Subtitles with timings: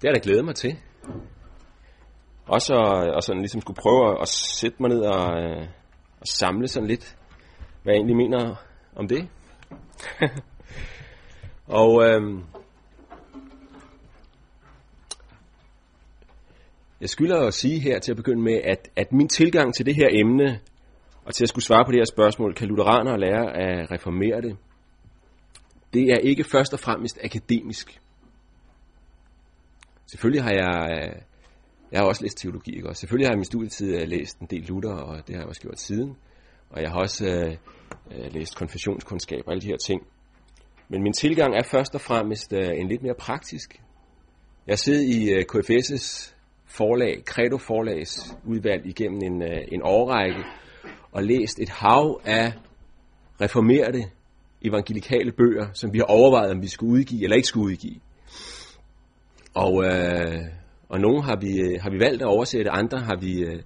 [0.00, 0.76] Det har jeg da glædet mig til.
[2.46, 5.66] Også at, og sådan ligesom skulle prøve at sætte mig ned og, øh,
[6.20, 7.16] og samle sådan lidt,
[7.82, 8.54] hvad jeg egentlig mener
[8.96, 9.28] om det.
[11.80, 12.44] og øhm,
[17.00, 19.94] jeg skylder at sige her til at begynde med, at, at min tilgang til det
[19.94, 20.60] her emne,
[21.24, 24.56] og til at skulle svare på det her spørgsmål, kan lutheranere lære at reformere det,
[25.92, 28.00] det er ikke først og fremmest akademisk.
[30.06, 31.22] Selvfølgelig har jeg, øh,
[31.92, 32.88] jeg har også læst teologi, ikke?
[32.88, 35.42] Og selvfølgelig har jeg i min studietid øh, læst en del Luther, og det har
[35.42, 36.16] jeg også gjort siden.
[36.70, 37.56] Og jeg har også øh,
[38.10, 40.06] øh læst konfessionskundskab og alle de her ting.
[40.88, 43.80] Men min tilgang er først og fremmest øh, en lidt mere praktisk.
[44.66, 46.34] Jeg sidder i øh, KFS'
[46.66, 50.44] forlag, Credo forlags udvalg igennem en, øh, en årrække,
[51.12, 52.52] og læst et hav af
[53.40, 54.04] reformerede
[54.62, 58.00] evangelikale bøger, som vi har overvejet, om vi skulle udgive eller ikke skulle udgive.
[59.56, 60.38] Og, øh,
[60.88, 63.62] og nogle har vi, øh, har vi valgt at oversætte, andre har vi, øh,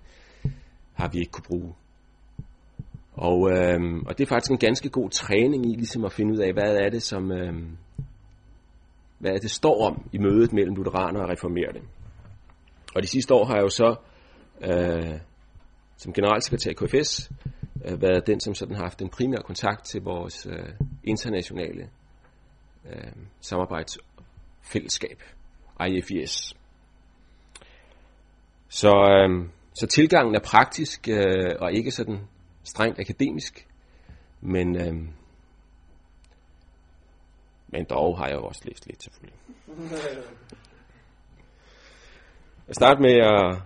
[0.94, 1.74] har vi ikke kunne bruge.
[3.12, 6.38] Og, øh, og det er faktisk en ganske god træning i ligesom at finde ud
[6.38, 7.55] af, hvad er det, som, øh,
[9.18, 11.80] hvad er det står om i mødet mellem lutheraner og reformerede.
[12.94, 13.94] Og de sidste år har jeg jo så
[14.64, 15.18] øh,
[15.96, 17.30] som generalsekretær i KFS
[17.84, 20.68] øh, været den, som sådan har haft en primær kontakt til vores øh,
[21.05, 21.91] internationale
[22.86, 25.22] øh, samarbejdsfællesskab,
[25.86, 26.55] IFIS.
[28.69, 32.20] Så, øh, så tilgangen er praktisk øh, og ikke sådan
[32.64, 33.67] strengt akademisk,
[34.41, 34.95] men, øh,
[37.69, 39.39] men dog har jeg jo også læst lidt selvfølgelig.
[42.69, 43.62] Jeg starter med at,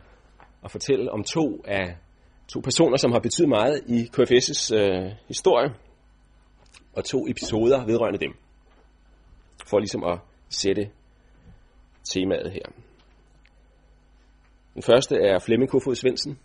[0.65, 1.97] at fortælle om to af
[2.49, 5.75] to personer, som har betydet meget i KFS' øh, historie,
[6.93, 8.33] og to episoder vedrørende dem,
[9.67, 10.91] for ligesom at sætte
[12.05, 12.67] temaet her.
[14.75, 16.39] Den første er Flemming Kofod Svendsen,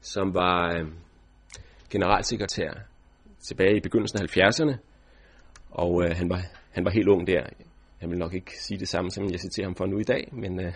[0.00, 0.86] som var øh,
[1.90, 2.70] generalsekretær
[3.40, 4.76] tilbage i begyndelsen af 70'erne,
[5.70, 6.40] og øh, han, var,
[6.70, 7.46] han var helt ung der.
[8.00, 10.28] Jeg vil nok ikke sige det samme, som jeg citerer ham for nu i dag,
[10.32, 10.72] men øh,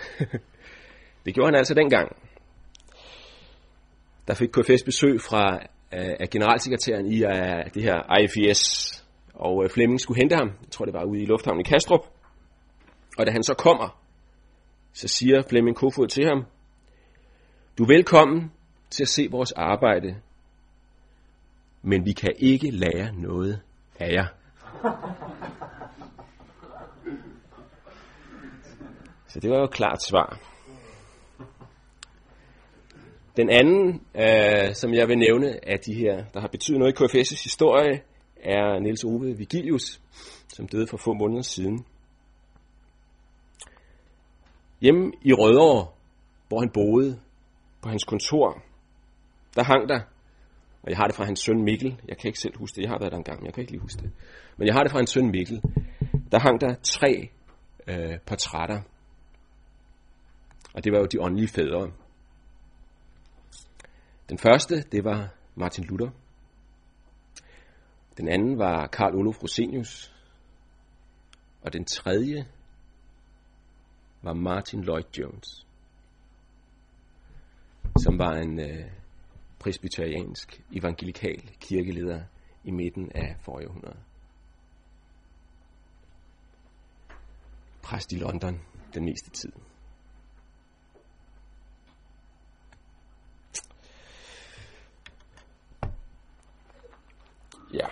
[1.25, 2.17] det gjorde han altså dengang
[4.29, 5.55] der fik KFS besøg fra
[5.95, 8.63] øh, af generalsekretæren i øh, det her IFS,
[9.35, 12.07] og øh, Flemming skulle hente ham, jeg tror det var ude i lufthavnen i Kastrup,
[13.19, 14.01] og da han så kommer,
[14.93, 16.45] så siger Flemming Kofod til ham,
[17.79, 18.53] du er velkommen
[18.91, 20.17] til at se vores arbejde,
[21.83, 23.61] men vi kan ikke lære noget
[24.01, 24.27] af jer.
[29.29, 30.41] Så det var jo et klart svar.
[33.37, 37.05] Den anden, øh, som jeg vil nævne af de her, der har betydet noget i
[37.05, 38.01] KFS' historie,
[38.37, 40.01] er Niels Ove Vigilius,
[40.49, 41.85] som døde for få måneder siden.
[44.81, 45.87] Hjemme i Rødovre,
[46.49, 47.21] hvor han boede
[47.83, 48.63] på hans kontor,
[49.55, 50.01] der hang der,
[50.83, 52.91] og jeg har det fra hans søn Mikkel, jeg kan ikke selv huske det, jeg
[52.91, 54.11] har været der engang, men jeg kan ikke lige huske det.
[54.57, 55.63] Men jeg har det fra hans søn Mikkel,
[56.33, 57.31] der hang der tre
[57.87, 58.81] øh, portrætter.
[60.75, 61.93] Og det var jo de åndelige fædre.
[64.29, 66.11] Den første, det var Martin Luther.
[68.17, 70.15] Den anden var Karl Olof Rosenius.
[71.63, 72.47] Og den tredje
[74.23, 75.67] var Martin Lloyd Jones,
[77.99, 78.91] som var en øh,
[79.59, 82.23] presbyteriansk evangelikal kirkeleder
[82.65, 83.99] i midten af forrige århundrede.
[87.83, 88.61] Præst i London
[88.95, 89.53] den meste tid.
[97.73, 97.87] Ja,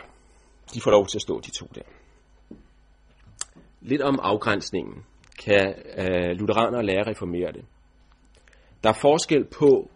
[0.75, 1.83] de får lov til at stå, de to der.
[3.81, 5.05] Lidt om afgrænsningen.
[5.45, 7.65] Kan øh, lutheraner lære at reformere det?
[8.83, 9.91] Der er forskel på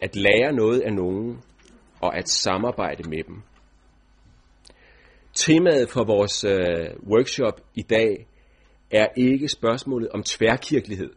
[0.00, 1.42] at lære noget af nogen
[2.00, 3.42] og at samarbejde med dem.
[5.34, 8.26] Temaet for vores øh, workshop i dag
[8.90, 11.10] er ikke spørgsmålet om tværkirkelighed,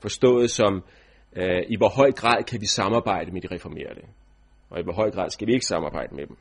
[0.00, 0.84] forstået som
[1.36, 4.02] øh, i hvor høj grad kan vi samarbejde med de reformerede,
[4.70, 6.36] og i hvor høj grad skal vi ikke samarbejde med dem.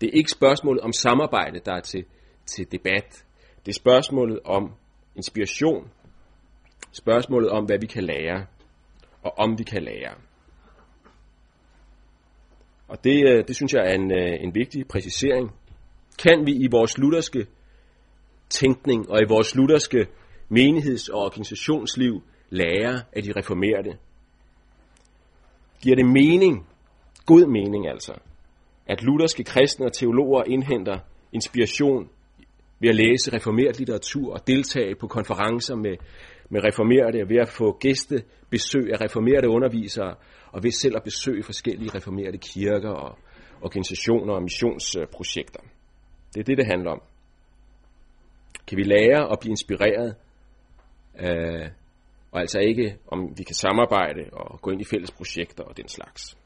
[0.00, 2.04] Det er ikke spørgsmålet om samarbejde, der er til,
[2.46, 3.24] til debat.
[3.66, 4.72] Det er spørgsmålet om
[5.16, 5.90] inspiration.
[6.92, 8.46] Spørgsmålet om, hvad vi kan lære,
[9.22, 10.14] og om vi kan lære.
[12.88, 15.50] Og det, øh, det synes jeg er en, øh, en vigtig præcisering.
[16.18, 17.46] Kan vi i vores lutherske
[18.48, 20.06] tænkning og i vores lutherske
[20.48, 23.96] menigheds- og organisationsliv lære af de reformerede?
[25.82, 26.66] Giver det mening,
[27.26, 28.12] god mening altså,
[28.86, 30.98] at lutherske kristne og teologer indhenter
[31.32, 32.08] inspiration
[32.80, 35.96] ved at læse reformeret litteratur og deltage på konferencer med,
[36.50, 40.14] med reformerede, ved at få gæstebesøg af reformerede undervisere,
[40.52, 43.18] og ved selv at besøge forskellige reformerede kirker og
[43.62, 45.60] organisationer og missionsprojekter.
[46.34, 47.02] Det er det, det handler om.
[48.66, 50.16] Kan vi lære og blive inspireret,
[51.20, 51.68] øh,
[52.32, 55.88] og altså ikke om vi kan samarbejde og gå ind i fælles projekter og den
[55.88, 56.36] slags.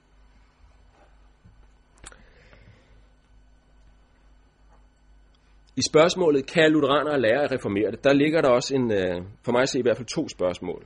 [5.81, 9.53] I spørgsmålet, kan lutheranere lære at reformere det, der ligger der også en, øh, for
[9.53, 10.85] mig at se i hvert fald to spørgsmål.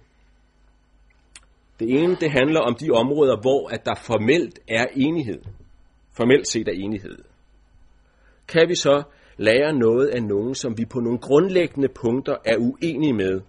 [1.81, 5.43] Det ene, det handler om de områder, hvor at der formelt er enighed.
[6.17, 7.19] Formelt set er enighed.
[8.49, 9.03] Kan vi så
[9.37, 13.41] lære noget af nogen, som vi på nogle grundlæggende punkter er uenige med?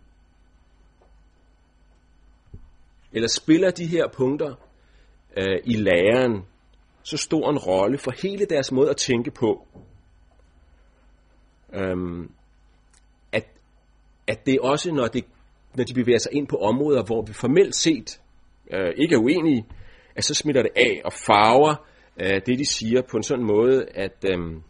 [3.11, 4.55] Eller spiller de her punkter
[5.37, 6.45] øh, i læren
[7.03, 9.67] så stor en rolle for hele deres måde at tænke på,
[11.75, 12.31] øhm,
[13.31, 13.47] at,
[14.27, 15.25] at det også, når, det,
[15.75, 18.21] når de bevæger sig ind på områder, hvor vi formelt set
[18.73, 19.65] øh, ikke er uenige,
[20.15, 21.75] at så smitter det af og farver
[22.21, 24.61] øh, det, de siger på en sådan måde, at, øh,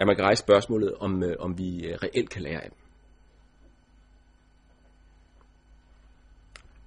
[0.00, 2.78] at man kan rejse spørgsmålet, om, øh, om vi øh, reelt kan lære af dem.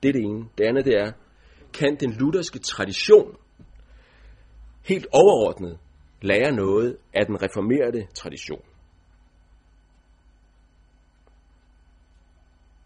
[0.03, 0.45] Det er det ene.
[0.57, 1.11] Det andet det er,
[1.73, 3.37] kan den lutherske tradition
[4.81, 5.79] helt overordnet
[6.23, 8.61] lære noget af den reformerede tradition.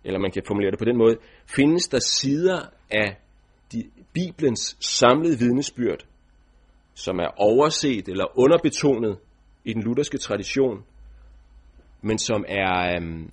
[0.04, 1.18] Eller man kan formulere det på den måde,
[1.56, 2.60] findes der sider
[2.92, 3.18] af
[3.72, 6.06] de, Bibelens samlede vidnesbyrd,
[6.94, 9.18] som er overset eller underbetonet
[9.66, 10.84] i den lutherske tradition,
[12.02, 13.32] men som er øhm,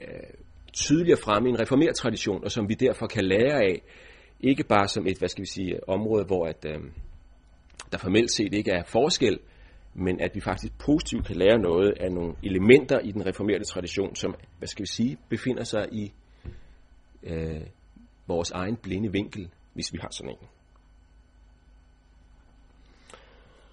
[0.00, 0.30] øh,
[0.72, 3.82] tydeligere fremme i en reformeret tradition, og som vi derfor kan lære af,
[4.40, 6.92] ikke bare som et, hvad skal vi sige, område, hvor at, øhm,
[7.94, 9.38] der formelt set ikke er forskel,
[9.94, 14.16] men at vi faktisk positivt kan lære noget af nogle elementer i den reformerede tradition,
[14.16, 16.12] som, hvad skal vi sige, befinder sig i
[17.22, 17.60] øh,
[18.26, 20.48] vores egen blinde vinkel, hvis vi har sådan en.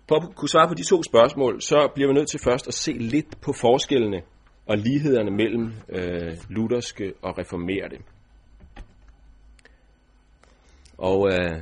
[0.08, 2.74] For at kunne svare på de to spørgsmål, så bliver vi nødt til først at
[2.74, 4.22] se lidt på forskellene
[4.66, 7.98] og lighederne mellem øh, lutherske og reformerede.
[10.98, 11.62] Og øh,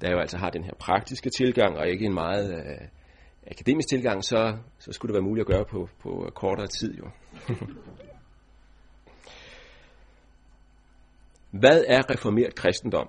[0.00, 2.88] der jo altså har den her praktiske tilgang, og ikke en meget øh,
[3.50, 7.10] akademisk tilgang, så, så skulle det være muligt at gøre på, på kortere tid jo.
[11.50, 13.08] Hvad er reformeret kristendom?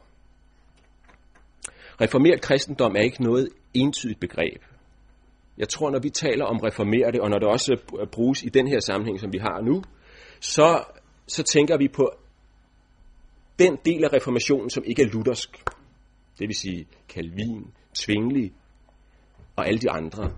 [2.01, 4.63] Reformeret kristendom er ikke noget entydigt begreb.
[5.57, 7.77] Jeg tror, når vi taler om reformerte, og når det også
[8.11, 9.83] bruges i den her sammenhæng, som vi har nu,
[10.39, 10.83] så,
[11.27, 12.11] så tænker vi på
[13.59, 15.63] den del af reformationen, som ikke er luthersk.
[16.39, 18.53] Det vil sige Calvin, Zwingli
[19.55, 20.35] og alle de andre.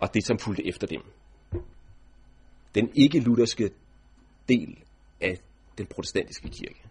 [0.00, 1.02] Og det, som fulgte efter dem.
[2.74, 3.70] Den ikke-lutherske
[4.48, 4.78] del
[5.20, 5.38] af
[5.78, 6.82] den protestantiske kirke.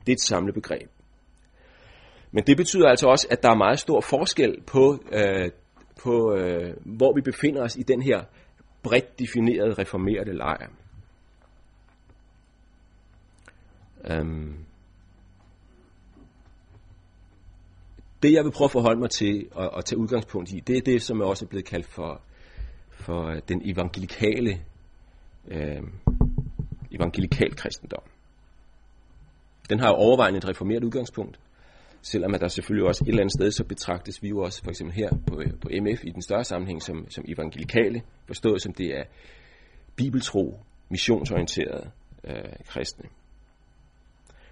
[0.00, 0.90] Det er et samlet begreb.
[2.30, 5.50] Men det betyder altså også, at der er meget stor forskel på, øh,
[6.02, 8.24] på øh, hvor vi befinder os i den her
[8.82, 10.68] bredt definerede reformerede lejr.
[14.20, 14.65] Um,
[18.26, 20.80] det jeg vil prøve at forholde mig til og, og tage udgangspunkt i, det er
[20.80, 22.20] det, som er også er blevet kaldt for,
[22.90, 24.60] for øh, den evangelikale
[25.48, 25.82] øh,
[26.92, 28.02] evangelikal kristendom.
[29.70, 31.40] Den har jo overvejende et reformeret udgangspunkt,
[32.02, 34.70] selvom at der selvfølgelig også et eller andet sted, så betragtes vi jo også for
[34.70, 38.72] eksempel her på, øh, på MF i den større sammenhæng som, som evangelikale, forstået som
[38.74, 39.04] det er
[39.96, 41.90] bibeltro, missionsorienterede
[42.24, 43.04] øh, kristne.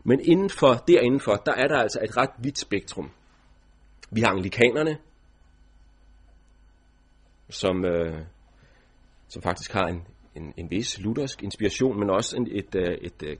[0.04, 3.10] Men indenfor, derindenfor, der er der altså et ret vidt spektrum.
[4.14, 4.98] Vi har anglikanerne,
[7.48, 8.18] som, øh,
[9.28, 13.22] som faktisk har en, en, en vis luthersk inspiration, men også en, et, øh, et,
[13.22, 13.38] et,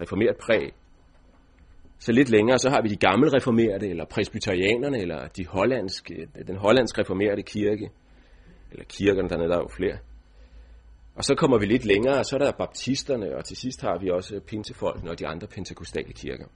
[0.00, 0.72] reformeret præg.
[1.98, 6.46] Så lidt længere, så har vi de gamle reformerede, eller presbyterianerne, eller de hollandske, øh,
[6.46, 7.90] den hollandsk reformerede kirke,
[8.70, 9.98] eller kirkerne dernede, der er jo flere.
[11.14, 13.98] Og så kommer vi lidt længere, og så er der baptisterne, og til sidst har
[13.98, 16.46] vi også pinsefolkene og de andre pentekostale kirker.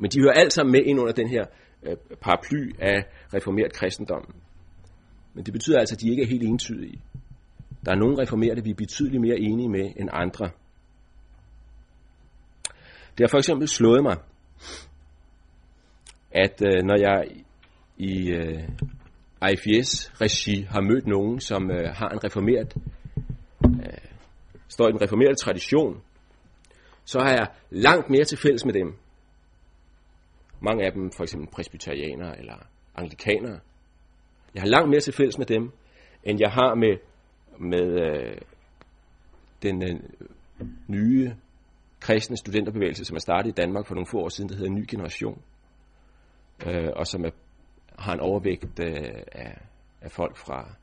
[0.00, 3.04] Men de hører alt sammen med ind under den her øh, Øh, paraply af
[3.34, 4.34] reformeret kristendom.
[5.34, 7.00] Men det betyder altså, at de ikke er helt entydige.
[7.84, 10.50] Der er nogle reformerede, vi er betydeligt mere enige med end andre.
[13.18, 14.16] Det har for eksempel slået mig,
[16.30, 17.24] at øh, når jeg
[17.96, 18.68] i øh,
[19.52, 22.76] IFS-regi har mødt nogen, som øh, har en reformeret,
[23.64, 23.98] øh,
[24.68, 26.02] står i en reformeret tradition,
[27.04, 28.94] så har jeg langt mere til fælles med dem.
[30.60, 32.56] Mange af dem for eksempel presbyterianere eller
[32.94, 33.60] anglikanere.
[34.54, 35.72] Jeg har langt mere til fælles med dem,
[36.24, 36.96] end jeg har med,
[37.58, 38.38] med øh,
[39.62, 40.00] den øh,
[40.88, 41.34] nye
[42.00, 44.84] kristne studenterbevægelse, som er startet i Danmark for nogle få år siden, der hedder Ny
[44.88, 45.42] Generation,
[46.66, 47.30] øh, og som er,
[47.98, 49.58] har en overvægt øh, af,
[50.00, 50.74] af folk fra,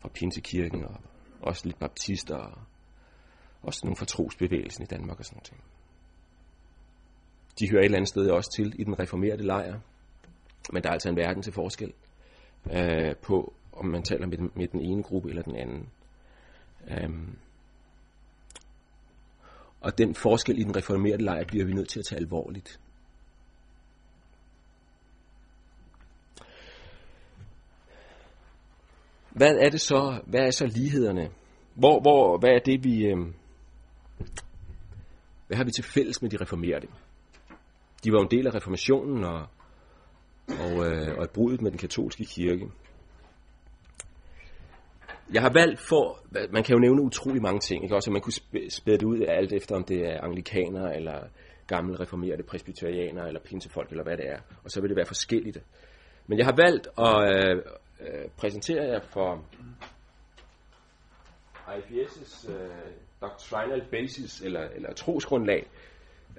[0.00, 1.00] fra Pinsekirken, og
[1.40, 2.58] også lidt baptister, og
[3.62, 5.62] også nogle fra trosbevægelsen i Danmark og sådan noget.
[7.58, 9.80] De hører et eller andet sted også til i den reformerede lejr,
[10.72, 11.92] men der er altså en verden til forskel
[12.72, 15.88] øh, på, om man taler med den, med den ene gruppe eller den anden.
[16.90, 17.36] Øhm.
[19.80, 22.80] og den forskel i den reformerede lejr bliver vi nødt til at tage alvorligt.
[29.30, 31.30] Hvad er det så, hvad er så lighederne?
[31.74, 33.18] Hvor, hvor, hvad er det, vi, øh,
[35.46, 36.86] hvad har vi til fælles med de reformerede?
[38.08, 39.46] De var en del af reformationen og,
[40.48, 42.68] og, øh, og et brud med den katolske kirke.
[45.32, 46.18] Jeg har valgt for,
[46.50, 47.94] man kan jo nævne utrolig mange ting, ikke?
[47.96, 48.32] også man kunne
[48.70, 51.20] spæde det ud alt efter, om det er anglikaner, eller
[51.66, 54.38] gamle reformerede presbyterianer, eller pinsefolk, eller hvad det er.
[54.64, 55.58] Og så vil det være forskelligt.
[56.26, 57.56] Men jeg har valgt at øh,
[58.00, 59.44] øh, præsentere jer for
[61.68, 62.70] IFS' øh,
[63.20, 65.66] doctrinal basis, eller, eller trosgrundlag,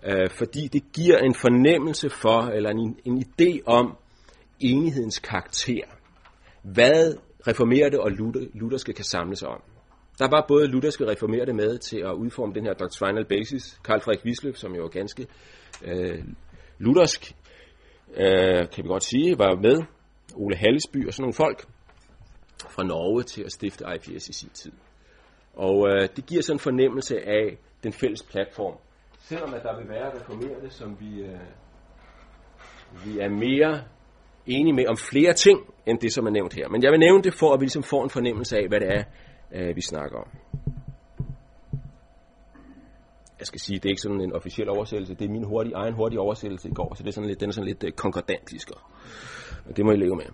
[0.04, 3.98] øh, fordi det giver en fornemmelse for, eller en, en idé om
[4.60, 5.84] enighedens karakter.
[6.64, 8.12] Hvad reformerede og
[8.54, 9.62] lutherske kan samles om.
[10.20, 13.80] Der var både lutherske reformerede med til at udforme den her doctrinal basis.
[13.84, 15.28] Karl Frederik Wisløf, som jo er ganske
[15.86, 16.24] øh,
[16.78, 17.36] luthersk,
[18.16, 19.78] øh, kan vi godt sige, var med.
[20.36, 21.68] Ole Hallesby og sådan nogle folk
[22.70, 24.72] fra Norge til at stifte IPS i sin tid.
[25.54, 28.78] Og øh, det giver sådan en fornemmelse af den fælles platform.
[29.30, 31.40] Selvom at der vil være reformerede, som vi, øh,
[33.06, 33.84] vi er mere
[34.46, 36.70] enige med om flere ting, end det, som er nævnt her.
[36.70, 38.88] Men jeg vil nævne det for, at vi ligesom får en fornemmelse af, hvad det
[38.98, 39.04] er,
[39.56, 40.28] øh, vi snakker om.
[43.40, 45.94] Jeg skal sige, det er ikke sådan en officiel oversættelse, det er min hurtige, egen
[45.94, 48.72] hurtige oversættelse i går, så det er sådan lidt, den er sådan lidt øh, konkordantisk.
[49.66, 50.30] Og det må I leve med.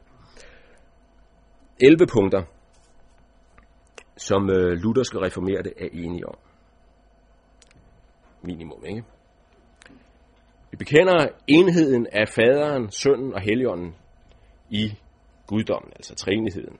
[1.81, 2.43] 11 punkter,
[4.17, 6.35] som øh, lutherske reformerede er enige om.
[8.45, 9.03] Minimum, ikke?
[10.71, 13.95] Vi bekender enheden af faderen, sønnen og helligånden
[14.69, 14.93] i
[15.47, 16.77] guddommen, altså treenigheden.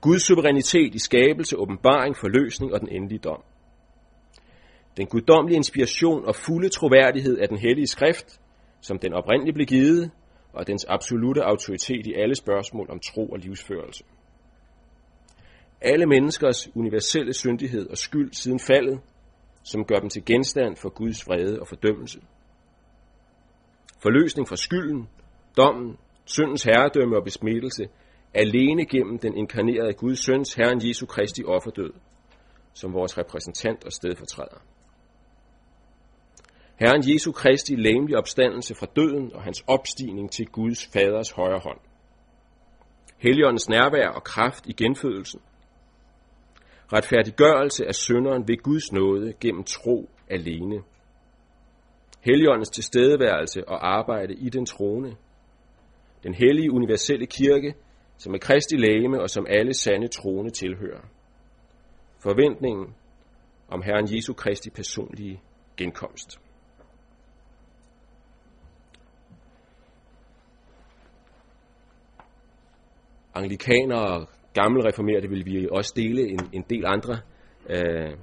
[0.00, 3.42] Guds suverænitet i skabelse, åbenbaring, forløsning og den endelige dom.
[4.96, 8.40] Den guddommelige inspiration og fulde troværdighed af den hellige skrift,
[8.80, 10.10] som den oprindeligt blev givet,
[10.52, 14.04] og dens absolute autoritet i alle spørgsmål om tro og livsførelse.
[15.80, 19.00] Alle menneskers universelle syndighed og skyld siden faldet,
[19.64, 22.20] som gør dem til genstand for Guds vrede og fordømmelse.
[24.02, 25.08] Forløsning fra skylden,
[25.56, 27.84] dommen, syndens herredømme og besmittelse,
[28.34, 31.92] alene gennem den inkarnerede Guds søns, Herren Jesu Kristi offerdød,
[32.74, 34.62] som vores repræsentant og stedfortræder.
[36.76, 41.78] Herren Jesu Kristi læmelige opstandelse fra døden og hans opstigning til Guds faders højre hånd.
[43.18, 45.40] Helligåndens nærvær og kraft i genfødelsen.
[46.92, 50.82] Retfærdiggørelse af synderen ved Guds nåde gennem tro alene.
[52.20, 55.16] Helligåndens tilstedeværelse og arbejde i den trone.
[56.22, 57.74] Den hellige universelle kirke,
[58.16, 61.00] som er Kristi lægeme og som alle sande troende tilhører.
[62.18, 62.94] Forventningen
[63.68, 65.40] om Herren Jesu Kristi personlige
[65.76, 66.40] genkomst.
[73.34, 77.20] Anglikanere og gamle reformerede vil vi også dele en, en del andre
[77.70, 78.16] øh,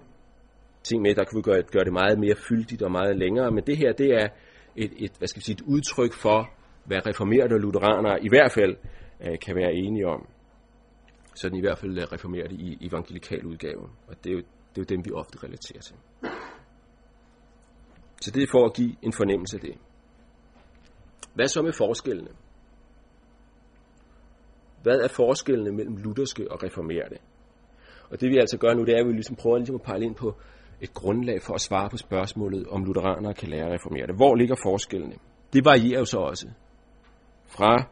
[0.84, 3.52] ting med, der kunne gøre, gøre det meget mere fyldigt og meget længere.
[3.52, 4.28] Men det her, det er
[4.76, 6.50] et, et, hvad skal vi sige, et udtryk for,
[6.86, 8.76] hvad reformerede og lutheranere i hvert fald
[9.22, 10.28] øh, kan være enige om.
[11.36, 13.90] Sådan i hvert fald øh, reformerede i evangelikal udgave.
[14.08, 15.96] Og det er, jo, det er jo dem, vi ofte relaterer til.
[18.22, 19.76] Så det er for at give en fornemmelse af det.
[21.34, 22.30] Hvad så med forskellene?
[24.84, 27.18] Hvad er forskellene mellem lutherske og reformerede?
[28.10, 30.04] Og det vi altså gør nu, det er, at vi ligesom prøver ligesom at pege
[30.04, 30.36] ind på
[30.82, 34.14] et grundlag for at svare på spørgsmålet, om lutheranere kan lære reformerede.
[34.14, 35.16] Hvor ligger forskellene?
[35.54, 36.48] Det varierer jo så også
[37.48, 37.88] fra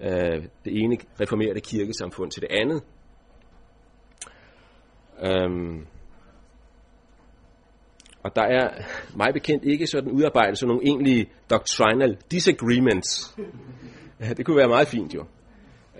[0.00, 2.82] øh, det ene reformerede kirkesamfund til det andet.
[5.22, 5.86] Øhm,
[8.22, 8.68] og der er
[9.16, 13.36] mig bekendt ikke sådan udarbejdet sådan nogle egentlige doctrinal disagreements.
[14.36, 15.24] Det kunne være meget fint jo.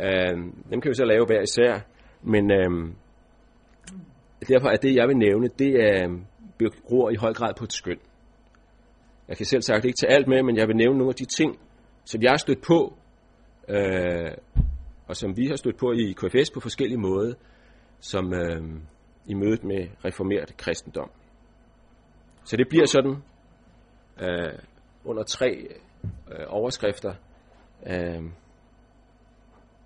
[0.00, 0.38] Øh,
[0.70, 1.80] dem kan vi så lave hver især,
[2.22, 2.94] men øh,
[4.48, 6.18] derfor er det, jeg vil nævne, det er, øh,
[6.58, 7.98] beror i høj grad på et skøn.
[9.28, 11.24] Jeg kan selv sagt ikke tage alt med, men jeg vil nævne nogle af de
[11.24, 11.58] ting,
[12.04, 12.94] som jeg har stødt på
[13.68, 14.30] øh,
[15.08, 17.34] og som vi har stødt på i KFS på forskellige måder,
[18.00, 18.62] som øh,
[19.26, 21.10] i mødet med reformeret kristendom.
[22.44, 23.16] Så det bliver sådan
[24.20, 24.58] øh,
[25.04, 25.68] under tre
[26.32, 27.14] øh, overskrifter
[27.86, 28.22] øh,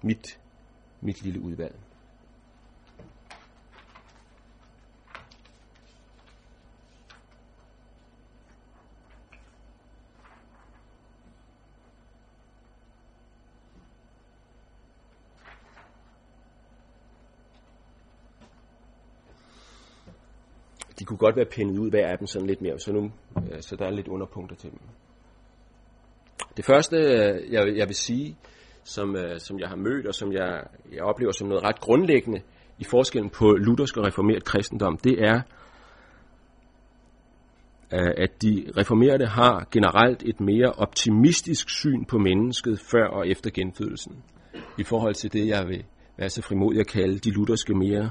[0.03, 0.39] mit,
[1.01, 1.75] mit lille udvalg.
[21.03, 23.61] de kunne godt være pindet ud hver af dem sådan lidt mere, så, nu, øh,
[23.61, 24.79] så der er lidt underpunkter til dem.
[26.57, 28.37] Det første, øh, jeg, jeg vil sige,
[28.85, 30.63] som, øh, som jeg har mødt, og som jeg,
[30.93, 32.41] jeg oplever som noget ret grundlæggende
[32.79, 35.41] i forskellen på luthersk og reformeret kristendom, det er,
[37.93, 43.51] øh, at de reformerede har generelt et mere optimistisk syn på mennesket før og efter
[43.51, 44.23] genfødelsen,
[44.79, 45.85] i forhold til det, jeg vil
[46.17, 48.11] være så frimodig at kalde de lutherske mere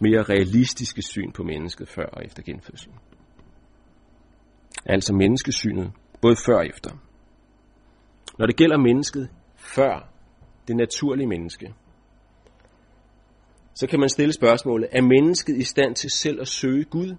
[0.00, 2.94] mere realistiske syn på mennesket før og efter genfødslen.
[4.86, 6.90] Altså menneskesynet, både før og efter.
[8.38, 9.28] Når det gælder mennesket
[9.74, 10.08] før
[10.68, 11.74] det naturlige menneske,
[13.74, 17.16] så kan man stille spørgsmålet, er mennesket i stand til selv at søge Gud?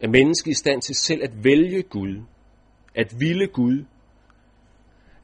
[0.00, 2.22] Er mennesket i stand til selv at vælge Gud?
[2.94, 3.84] At ville Gud?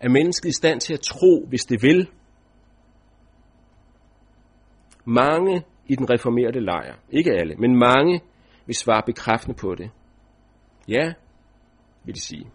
[0.00, 2.09] Er mennesket i stand til at tro, hvis det vil?
[5.04, 8.21] Mange i den reformerede lejr, ikke alle, men mange
[8.66, 9.90] vil svare bekræftende på det.
[10.88, 11.12] Ja,
[12.04, 12.50] vil de sige.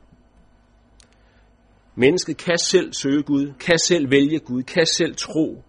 [1.99, 5.63] Mennesket kan selv søge Gud, kan selv vælge Gud, kan selv tro,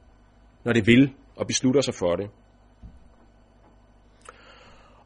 [0.64, 2.30] når det vil og beslutter sig for det.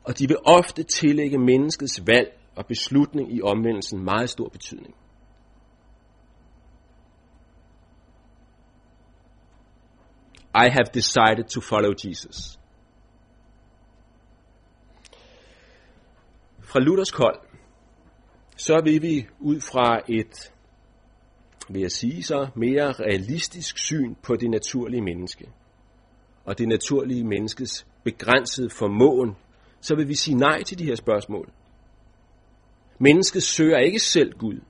[0.04, 4.94] Og de vil ofte tillægge menneskets valg og beslutning i omvendelsen meget stor betydning.
[10.54, 12.58] I have decided to follow Jesus.
[16.60, 17.40] Fra Luthers kold,
[18.56, 20.53] så vil vi ud fra et,
[21.68, 25.48] vil jeg sige så, mere realistisk syn på det naturlige menneske
[26.44, 29.36] og det naturlige menneskes begrænsede formåen,
[29.80, 31.50] så vil vi sige nej til de her spørgsmål.
[32.98, 34.60] Mennesket søger ikke selv Gud.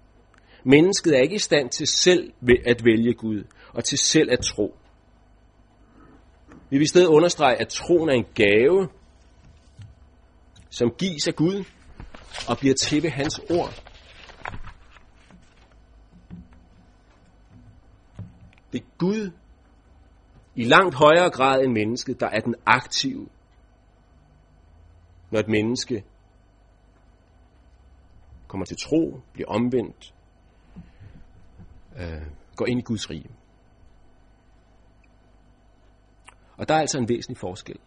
[0.64, 2.32] Mennesket er ikke i stand til selv
[2.66, 4.76] at vælge Gud og til selv at tro.
[6.70, 8.88] Vi vil i stedet understrege, at troen er en gave,
[10.70, 11.64] som gives af Gud
[12.48, 13.83] og bliver til ved hans ord.
[18.74, 19.30] Det er Gud
[20.54, 23.28] i langt højere grad end mennesket, der er den aktive,
[25.30, 26.04] når et menneske
[28.48, 30.14] kommer til tro, bliver omvendt,
[31.96, 33.30] øh, går ind i Guds rige.
[36.56, 37.78] Og der er altså en væsentlig forskel.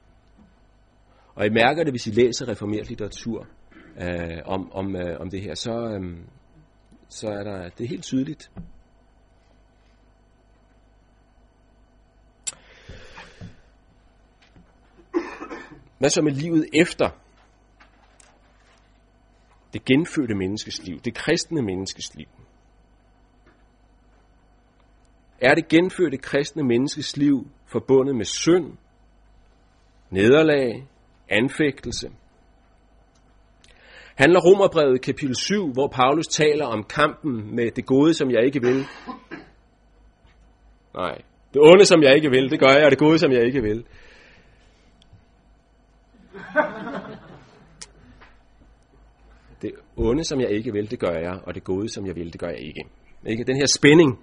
[1.35, 3.47] Og I mærker det, hvis I læser reformeret litteratur
[3.97, 6.17] øh, om, om, øh, om det her, så, øh,
[7.09, 8.51] så er der, det er helt tydeligt.
[15.97, 17.09] Hvad så med livet efter
[19.73, 22.27] det genfødte menneskes liv, det kristne menneskes liv?
[25.41, 28.77] er det genfødte kristne menneskes liv forbundet med synd,
[30.09, 30.87] nederlag,
[31.29, 32.09] anfægtelse.
[34.15, 38.61] Handler Romerbrevet kapitel 7, hvor Paulus taler om kampen med det gode, som jeg ikke
[38.61, 38.85] vil.
[40.95, 41.21] Nej,
[41.53, 43.61] det onde, som jeg ikke vil, det gør jeg, og det gode, som jeg ikke
[43.61, 43.85] vil.
[49.61, 52.33] Det onde, som jeg ikke vil, det gør jeg, og det gode, som jeg vil,
[52.33, 52.85] det gør jeg ikke.
[53.25, 53.43] Ikke?
[53.43, 54.19] Den her spænding,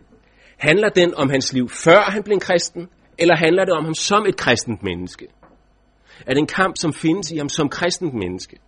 [0.56, 3.94] Handler den om hans liv før han blev en kristen, eller handler det om ham
[3.94, 5.26] som et kristent menneske?
[6.26, 8.58] Er det en kamp, som findes i ham som kristent menneske?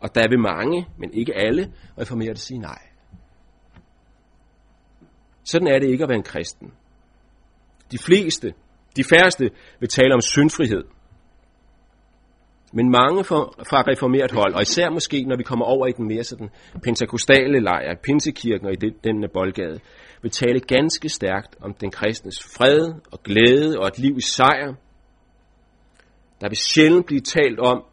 [0.00, 2.78] Og der vil mange, men ikke alle, reformere sige nej.
[5.44, 6.72] Sådan er det ikke at være en kristen.
[7.92, 8.54] De fleste,
[8.96, 9.50] de færreste,
[9.80, 10.84] vil tale om syndfrihed.
[12.72, 16.24] Men mange fra reformeret hold, og især måske, når vi kommer over i den mere
[16.24, 16.50] sådan
[16.82, 19.80] pentakostale lejr, pinsekirken og i den, den boldgade,
[20.22, 24.74] vil tale ganske stærkt om den kristnes fred og glæde og et liv i sejr.
[26.40, 27.84] Der vil sjældent blive talt om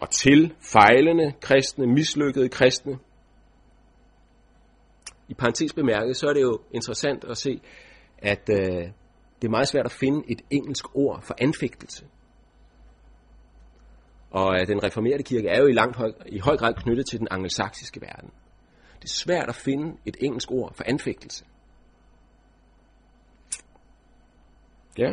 [0.00, 2.98] og til fejlende kristne, mislykkede kristne.
[5.28, 7.60] I parentes bemærket, så er det jo interessant at se,
[8.18, 8.82] at øh,
[9.42, 12.04] det er meget svært at finde et engelsk ord for anfægtelse.
[14.30, 17.18] Og øh, den reformerede kirke er jo i langt høj, i høj grad knyttet til
[17.18, 18.30] den angelsaksiske verden.
[18.98, 21.44] Det er svært at finde et engelsk ord for anfægtelse.
[24.98, 25.12] Ja.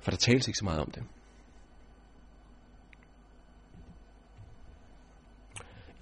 [0.00, 1.02] For der tales ikke så meget om det.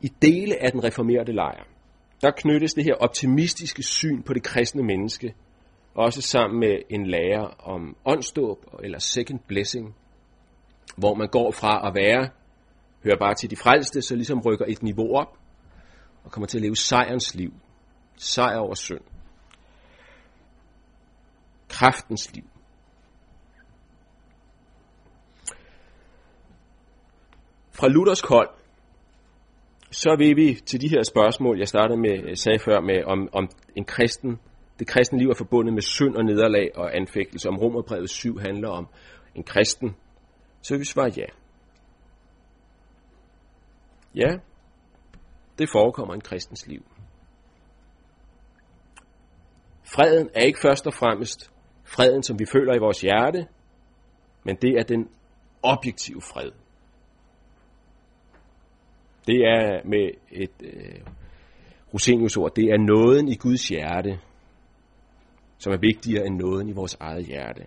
[0.00, 1.64] I dele af den reformerede lejr,
[2.22, 5.34] der knyttes det her optimistiske syn på det kristne menneske,
[5.94, 9.96] også sammen med en lære om åndsdåb eller second blessing,
[10.96, 12.28] hvor man går fra at være,
[13.04, 15.38] hører bare til de frelste, så ligesom rykker et niveau op,
[16.24, 17.52] og kommer til at leve sejrens liv.
[18.16, 19.00] Sejr over synd.
[21.68, 22.44] Kraftens liv.
[27.70, 28.50] Fra Luthers kold,
[29.90, 33.28] så vil vi til de her spørgsmål, jeg startede med, øh, sagde før, med om,
[33.32, 34.38] om en kristen,
[34.78, 38.68] det kristne liv er forbundet med synd og nederlag og anfægtelse, om Romerbrevet 7 handler
[38.68, 38.86] om
[39.34, 39.94] en kristen,
[40.62, 41.26] så vi svarer ja.
[44.14, 44.38] Ja,
[45.58, 46.84] det forekommer i en kristens liv.
[49.82, 51.52] Freden er ikke først og fremmest
[51.84, 53.46] freden, som vi føler i vores hjerte,
[54.44, 55.08] men det er den
[55.62, 56.50] objektive fred.
[59.26, 61.00] Det er med et øh,
[61.94, 64.20] Rosenius ord, det er nåden i Guds hjerte,
[65.58, 67.66] som er vigtigere end nåden i vores eget hjerte.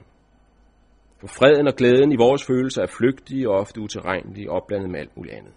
[1.20, 5.18] For freden og glæden i vores følelser er flygtige og ofte utilregnelige, opblandet med alt
[5.18, 5.54] muligt andet.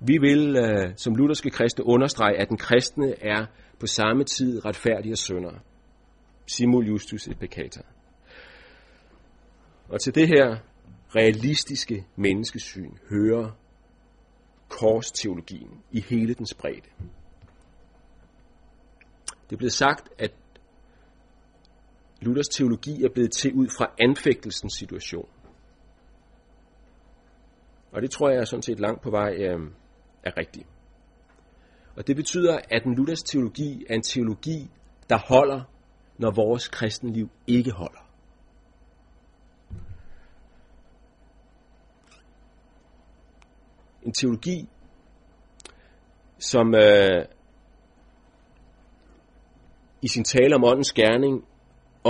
[0.00, 3.46] Vi vil øh, som lutherske kristne understrege, at den kristne er
[3.80, 5.52] på samme tid retfærdig og sønder.
[6.46, 7.82] Simul justus et peccator.
[9.88, 10.56] Og til det her
[11.16, 13.50] realistiske menneskesyn hører
[14.68, 16.90] korsteologien i hele dens bredde.
[19.44, 20.32] Det er blevet sagt, at
[22.20, 25.28] Luthers teologi er blevet til ud fra anfægtelsens situation.
[27.92, 29.70] Og det tror jeg er sådan set langt på vej øh,
[30.22, 30.66] er rigtigt.
[31.96, 34.70] Og det betyder, at den Luthers teologi er en teologi,
[35.08, 35.62] der holder,
[36.18, 38.10] når vores kristenliv ikke holder.
[44.02, 44.68] En teologi,
[46.38, 47.24] som øh,
[50.02, 51.44] i sin tale om åndens gerning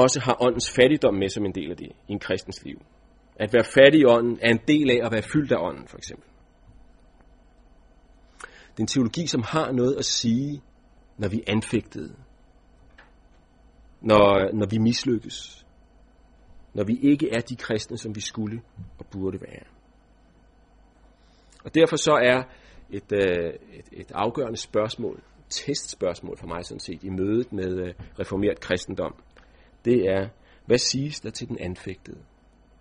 [0.03, 2.83] også har åndens fattigdom med som en del af det i en kristens liv.
[3.37, 5.99] At være fattig i ånden er en del af at være fyldt af ånden, for
[5.99, 6.29] eksempel.
[8.43, 10.63] Det er en teologi, som har noget at sige,
[11.19, 12.17] når vi er anfægtede.
[14.01, 15.67] Når, når vi mislykkes.
[16.75, 18.63] Når vi ikke er de kristne, som vi skulle
[18.99, 19.65] og burde være.
[21.65, 22.43] Og derfor så er
[22.91, 27.95] et, øh, et, et afgørende spørgsmål, testspørgsmål for mig sådan set, i mødet med øh,
[28.19, 29.15] reformeret kristendom,
[29.87, 30.29] det er,
[30.67, 32.19] hvad siges der til den anfægtede,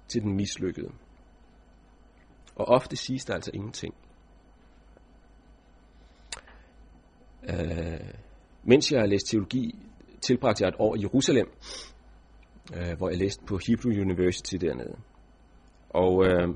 [0.08, 0.92] til den mislykkede?
[2.56, 3.94] Og ofte siges der altså ingenting.
[7.50, 8.14] Øh,
[8.64, 9.80] mens jeg har læst teologi,
[10.22, 11.52] tilbragte jeg et år i Jerusalem,
[12.76, 14.98] øh, hvor jeg læste på Hebrew University dernede.
[15.90, 16.56] Og øh,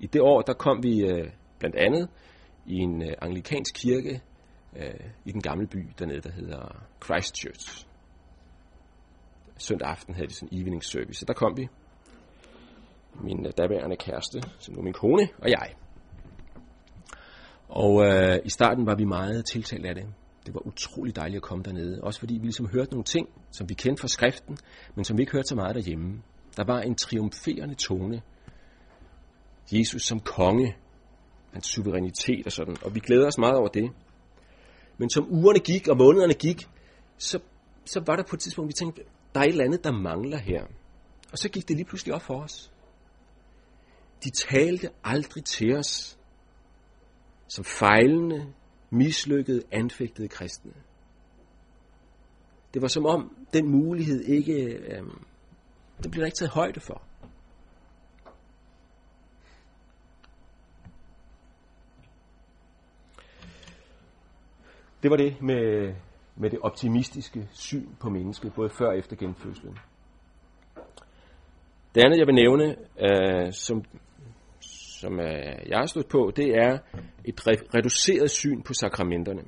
[0.00, 2.08] i det år, der kom vi øh, blandt andet
[2.66, 4.22] i en øh, anglikansk kirke
[4.76, 7.91] øh, i den gamle by dernede, der hedder Christchurch.
[9.58, 11.68] Søndag aften havde de sådan en evening service, så der kom vi.
[13.20, 15.74] Min øh, daværende kæreste, som nu min kone, og jeg.
[17.68, 20.04] Og øh, i starten var vi meget tiltalt af det.
[20.46, 22.00] Det var utrolig dejligt at komme dernede.
[22.02, 24.58] Også fordi vi ligesom hørte nogle ting, som vi kendte fra skriften,
[24.94, 26.22] men som vi ikke hørte så meget derhjemme.
[26.56, 28.22] Der var en triumferende tone.
[29.72, 30.76] Jesus som konge,
[31.52, 32.76] hans suverænitet og sådan.
[32.84, 33.90] Og vi glæder os meget over det.
[34.98, 36.68] Men som ugerne gik, og månederne gik,
[37.18, 37.38] så,
[37.84, 39.02] så var der på et tidspunkt, vi tænkte,
[39.34, 40.64] der er et eller andet, der mangler her.
[41.32, 42.72] Og så gik det lige pludselig op for os.
[44.24, 46.18] De talte aldrig til os
[47.48, 48.52] som fejlende,
[48.90, 50.72] mislykkede, anfægtede kristne.
[52.74, 55.02] Det var som om den mulighed ikke, øh,
[56.02, 57.02] den blev der ikke taget højde for.
[65.02, 65.94] Det var det med,
[66.42, 69.78] med det optimistiske syn på mennesket, både før og efter genfødslen.
[71.94, 72.76] Det andet, jeg vil nævne,
[73.06, 73.84] øh, som
[75.02, 76.78] som øh, jeg har stået på, det er
[77.24, 77.40] et
[77.74, 79.42] reduceret syn på sakramenterne.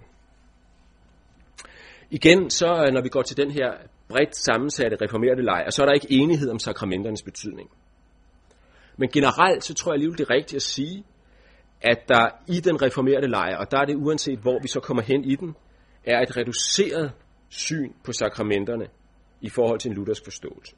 [2.11, 3.73] Igen, så øh, når vi går til den her
[4.09, 7.71] bredt sammensatte reformerede lejr, så er der ikke enighed om sakramenternes betydning.
[8.97, 11.05] Men generelt, så tror jeg alligevel, det er rigtigt at sige,
[11.81, 15.03] at der i den reformerede lejr, og der er det uanset hvor vi så kommer
[15.03, 15.57] hen i den,
[16.07, 17.13] er et reduceret
[17.49, 18.89] syn på sakramenterne
[19.41, 20.77] i forhold til en luthersk forståelse.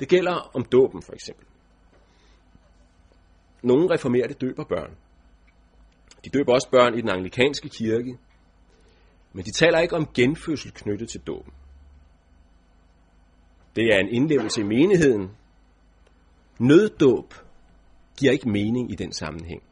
[0.00, 1.46] Det gælder om dåben for eksempel.
[3.62, 4.96] nogle reformerede døber børn.
[6.24, 8.18] De døber også børn i den anglikanske kirke,
[9.32, 11.52] men de taler ikke om genfødsel knyttet til dåben.
[13.76, 15.30] Det er en indlevelse i menigheden.
[16.58, 17.34] Nøddåb
[18.18, 19.62] giver ikke mening i den sammenhæng.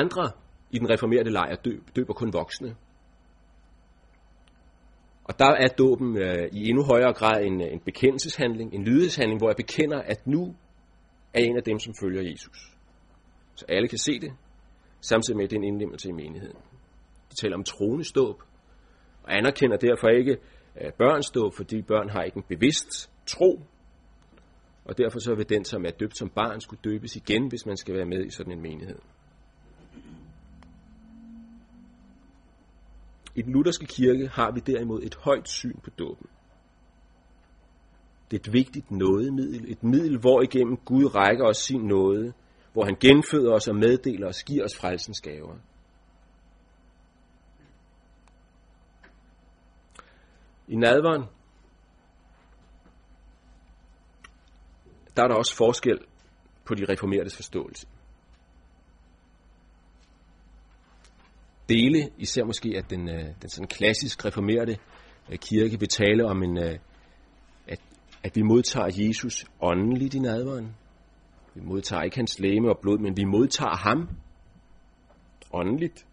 [0.00, 0.30] Andre
[0.70, 1.56] i den reformerede lejr
[1.96, 2.76] døber kun voksne.
[5.24, 9.40] Og der er dåben øh, i endnu højere grad en, øh, en bekendelseshandling, en lydighedshandling,
[9.40, 10.54] hvor jeg bekender, at nu
[11.34, 12.72] er en af dem, som følger Jesus.
[13.54, 14.32] Så alle kan se det,
[15.00, 16.56] samtidig med, at det er en indlemmelse i menigheden.
[17.30, 18.42] De taler om troneståb,
[19.22, 20.36] og anerkender derfor ikke
[20.80, 23.60] øh, børns dåb, fordi børn har ikke en bevidst tro,
[24.84, 27.76] og derfor så vil den, som er døbt som barn, skulle døbes igen, hvis man
[27.76, 28.98] skal være med i sådan en menighed.
[33.36, 36.28] I den lutherske kirke har vi derimod et højt syn på dåben.
[38.30, 42.32] Det er et vigtigt nådemiddel, et middel, hvor igennem Gud rækker os sin nåde,
[42.72, 45.56] hvor han genføder os og meddeler os, giver os frelsens gaver.
[50.68, 51.22] I nadveren,
[55.16, 55.98] der er der også forskel
[56.64, 57.86] på de reformertes forståelse.
[61.68, 64.78] Dele, især måske at den, øh, den sådan klassisk reformerte
[65.30, 66.78] øh, kirke, vil tale om, en, øh,
[67.66, 67.80] at,
[68.22, 70.76] at vi modtager Jesus åndeligt i nadveren.
[71.54, 74.08] Vi modtager ikke hans læme og blod, men vi modtager ham
[75.52, 76.06] åndeligt.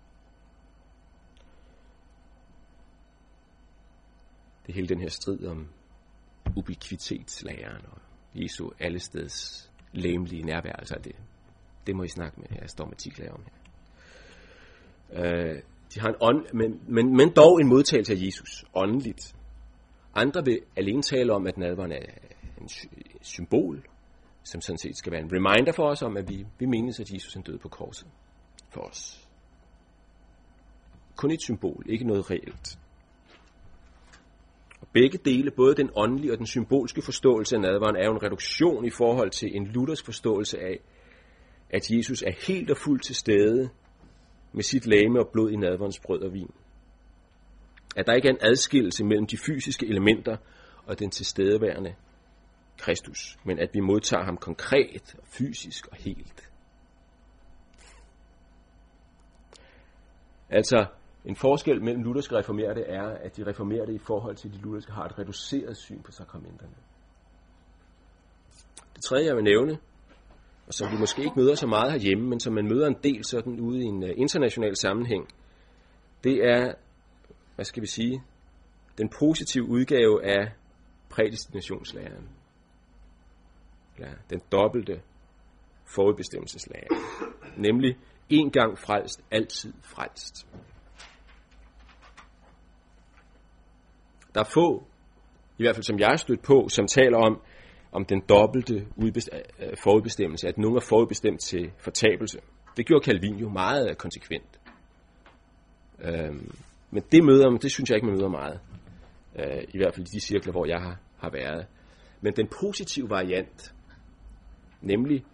[4.63, 5.67] Det er hele den her strid om
[6.55, 7.97] ubiquitetslæren og
[8.35, 10.73] Jesu allesteds læmelige nærvær.
[10.73, 11.15] Altså det,
[11.87, 13.62] det må I snakke med jeg står med om her.
[15.15, 15.61] Øh,
[15.93, 19.35] de har en ånd, men, men, men dog en modtagelse af Jesus, åndeligt.
[20.15, 22.05] Andre vil alene tale om, at nadveren er
[22.61, 22.69] en
[23.21, 23.83] symbol,
[24.43, 27.13] som sådan set skal være en reminder for os om, at vi, vi menes, at
[27.13, 28.07] Jesus er død på korset
[28.69, 29.27] for os.
[31.15, 32.79] Kun et symbol, ikke noget reelt.
[34.81, 38.23] Og begge dele, både den åndelige og den symbolske forståelse af nadveren, er jo en
[38.23, 40.79] reduktion i forhold til en luthersk forståelse af,
[41.69, 43.69] at Jesus er helt og fuldt til stede
[44.53, 46.51] med sit lame og blod i nadverens brød og vin.
[47.95, 50.37] At der ikke er en adskillelse mellem de fysiske elementer
[50.85, 51.95] og den tilstedeværende
[52.77, 56.49] Kristus, men at vi modtager ham konkret, fysisk og helt.
[60.49, 60.85] Altså,
[61.25, 65.05] en forskel mellem lutherske reformerede er, at de reformerede i forhold til de lutherske har
[65.05, 66.75] et reduceret syn på sakramenterne.
[68.95, 69.77] Det tredje, jeg vil nævne,
[70.67, 73.25] og som vi måske ikke møder så meget herhjemme, men som man møder en del
[73.25, 75.27] sådan ude i en øh, international sammenhæng,
[76.23, 76.73] det er,
[77.55, 78.23] hvad skal vi sige,
[78.97, 80.51] den positive udgave af
[81.09, 82.29] prædestinationslæren.
[83.99, 85.01] Ja, den dobbelte
[85.95, 86.87] forudbestemmelseslære.
[87.57, 87.97] Nemlig,
[88.29, 90.47] en gang frelst, altid frelst.
[94.33, 94.83] Der er få,
[95.57, 97.41] i hvert fald som jeg er stødt på, som taler om,
[97.93, 99.11] om den dobbelte øh,
[99.59, 102.39] øh, forudbestemmelse, at nogen er forudbestemt til fortabelse.
[102.77, 104.59] Det gjorde Calvin jo meget konsekvent.
[105.99, 106.55] Øhm,
[106.91, 108.59] men det møder det synes jeg ikke, man møder meget.
[109.35, 111.65] Øh, I hvert fald i de cirkler, hvor jeg har, har været.
[112.21, 113.73] Men den positive variant,
[114.81, 115.25] nemlig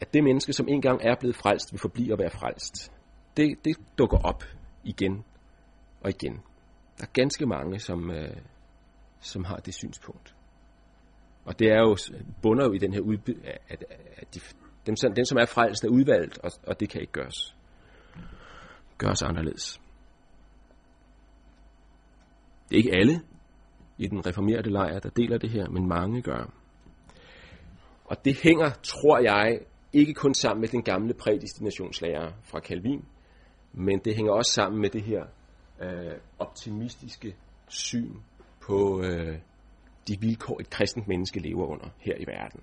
[0.00, 2.92] at det menneske, som engang er blevet frelst, vil forblive at være frelst.
[3.36, 4.44] Det, det dukker op
[4.84, 5.24] igen
[6.00, 6.32] og igen.
[6.98, 8.36] Der er ganske mange, som, øh,
[9.20, 10.35] som har det synspunkt.
[11.46, 11.96] Og det er jo
[12.42, 13.34] bunder jo i den her udbyd,
[13.68, 13.84] at,
[14.16, 14.40] at de,
[14.86, 17.56] dem, dem, som er frelst, er udvalgt, og, og det kan ikke gøres,
[18.98, 19.80] gøres anderledes.
[22.68, 23.20] Det er ikke alle
[23.98, 26.52] i den reformerede lejr, der deler det her, men mange gør.
[28.04, 29.60] Og det hænger, tror jeg,
[29.92, 33.04] ikke kun sammen med den gamle prædestinationslærer fra Calvin,
[33.72, 35.24] men det hænger også sammen med det her
[35.82, 37.36] øh, optimistiske
[37.68, 38.14] syn
[38.60, 39.38] på, øh,
[40.08, 42.60] de vilkår, et kristent menneske lever under her i verden.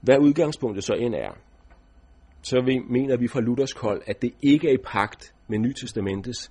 [0.00, 1.32] Hvad udgangspunktet så end er,
[2.42, 6.50] så mener vi fra Luthers kold, at det ikke er i pagt med Nytestamentets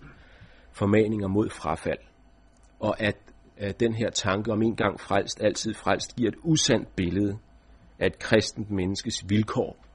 [0.72, 2.00] formaninger mod frafald,
[2.80, 3.18] og at,
[3.58, 7.38] at den her tanke om en gang frelst, altid frelst, giver et usandt billede
[8.00, 9.86] af et kristent menneskes vilkår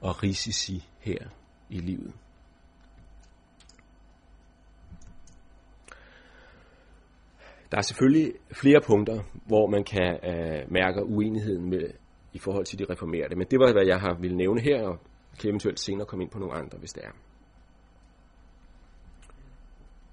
[0.00, 1.28] og risici her
[1.68, 2.12] i livet.
[7.70, 11.90] Der er selvfølgelig flere punkter, hvor man kan øh, mærke uenigheden med,
[12.32, 14.98] i forhold til de reformerede, men det var, hvad jeg har ville nævne her, og
[15.40, 17.10] kan eventuelt senere komme ind på nogle andre, hvis det er.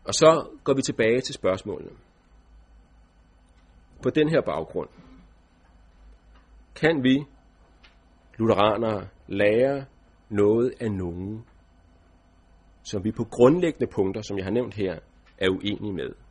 [0.06, 1.92] Og så går vi tilbage til spørgsmålene.
[4.04, 4.90] På den her baggrund,
[6.76, 7.26] kan vi,
[8.38, 9.86] lutheranere, lære
[10.30, 11.46] noget af nogen,
[12.84, 15.00] som vi på grundlæggende punkter, som jeg har nævnt her,
[15.38, 16.25] er uenige med?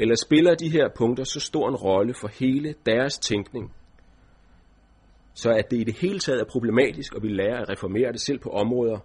[0.00, 3.74] Eller spiller de her punkter så stor en rolle for hele deres tænkning,
[5.34, 8.20] så at det i det hele taget er problematisk, og vi lærer at reformere det
[8.20, 8.98] selv på områder,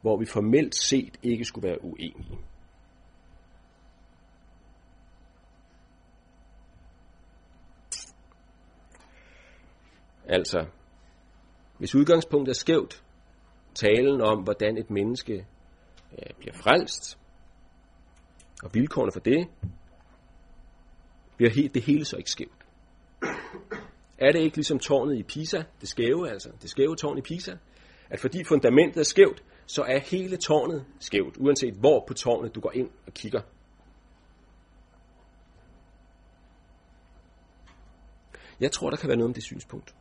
[0.00, 2.38] hvor vi formelt set ikke skulle være uenige.
[10.28, 10.66] Altså,
[11.78, 13.02] hvis udgangspunktet er skævt,
[13.74, 15.46] talen om, hvordan et menneske
[16.12, 17.18] øh, bliver frelst,
[18.62, 19.48] og vilkårene for det,
[21.42, 22.66] bliver helt, det hele så ikke skævt.
[24.18, 27.52] Er det ikke ligesom tårnet i Pisa, det skæve altså, det skæve tårn i Pisa,
[28.10, 32.60] at fordi fundamentet er skævt, så er hele tårnet skævt, uanset hvor på tårnet du
[32.60, 33.40] går ind og kigger.
[38.60, 39.94] Jeg tror, der kan være noget om det synspunkt.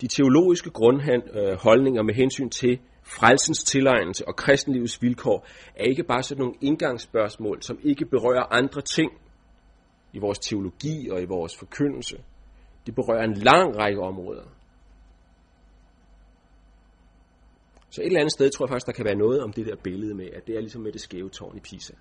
[0.00, 6.22] De teologiske grundholdninger øh, med hensyn til frelsens tilegnelse og kristenlivets vilkår er ikke bare
[6.22, 9.12] sådan nogle indgangsspørgsmål, som ikke berører andre ting
[10.12, 12.24] i vores teologi og i vores forkyndelse.
[12.86, 14.44] Det berører en lang række områder.
[17.90, 19.76] Så et eller andet sted tror jeg faktisk, der kan være noget om det der
[19.76, 21.94] billede med, at det er ligesom med det skæve tårn i Pisa.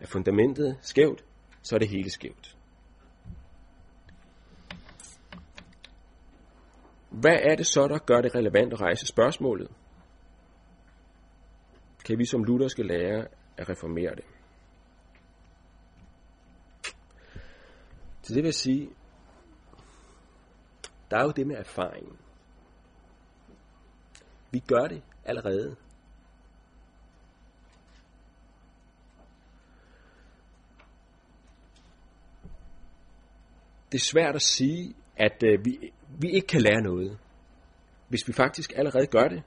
[0.00, 1.24] Er fundamentet skævt,
[1.62, 2.56] så er det hele skævt.
[7.10, 9.70] Hvad er det så, der gør det relevant at rejse spørgsmålet?
[12.04, 14.24] Kan vi som lutherske lære at reformere det?
[18.22, 18.90] Så det vil sige,
[21.10, 22.18] der er jo det med erfaringen.
[24.50, 25.76] Vi gør det allerede.
[33.92, 37.18] Det er svært at sige, at øh, vi, vi ikke kan lære noget,
[38.08, 39.42] hvis vi faktisk allerede gør det.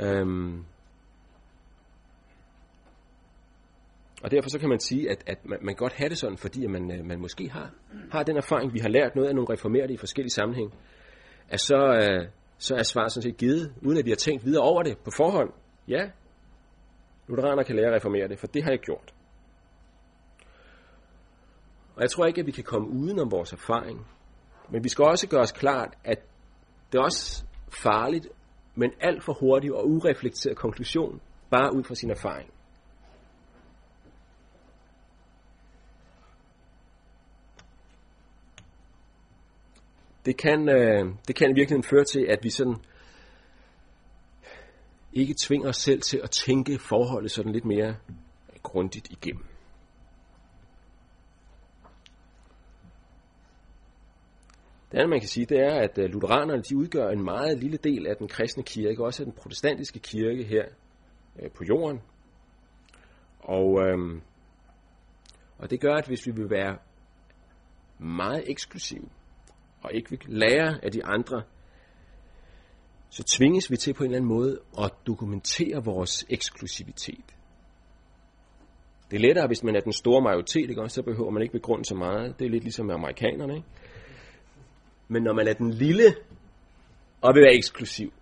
[0.00, 0.64] Øhm,
[4.22, 6.64] og derfor så kan man sige, at, at man, man godt have det sådan, fordi
[6.64, 7.70] at man, øh, man måske har,
[8.12, 10.74] har den erfaring, vi har lært noget af nogle reformerede i forskellige sammenhæng,
[11.48, 14.62] at så, øh, så er svaret sådan set givet, uden at vi har tænkt videre
[14.62, 15.52] over det på forhånd.
[15.88, 16.10] Ja,
[17.28, 19.14] lutheraner kan lære at reformere det, for det har jeg gjort.
[21.96, 24.06] Og jeg tror ikke, at vi kan komme uden om vores erfaring.
[24.70, 26.18] Men vi skal også gøre os klart, at
[26.92, 27.44] det er også
[27.82, 28.28] farligt,
[28.78, 32.50] men alt for hurtig og ureflekteret konklusion, bare ud fra sin erfaring.
[40.24, 42.76] Det kan, øh, det kan i virkeligheden føre til, at vi sådan
[45.12, 47.96] ikke tvinger os selv til at tænke forholdet sådan lidt mere
[48.62, 49.44] grundigt igennem.
[54.92, 57.76] Det andet, man kan sige, det er, at øh, lutheranerne de udgør en meget lille
[57.76, 60.64] del af den kristne kirke, også af den protestantiske kirke her
[61.42, 62.00] øh, på jorden.
[63.40, 64.20] Og, øhm,
[65.58, 66.78] og det gør, at hvis vi vil være
[67.98, 69.08] meget eksklusive,
[69.82, 71.42] og ikke vil lære af de andre,
[73.10, 77.34] så tvinges vi til på en eller anden måde at dokumentere vores eksklusivitet.
[79.10, 80.88] Det er lettere, hvis man er den store majoritet, ikke?
[80.88, 82.38] så behøver man ikke begrunde så meget.
[82.38, 83.54] Det er lidt ligesom med amerikanerne.
[83.54, 83.66] Ikke?
[85.08, 86.16] Men når man er den lille
[87.20, 88.12] og vil være eksklusiv,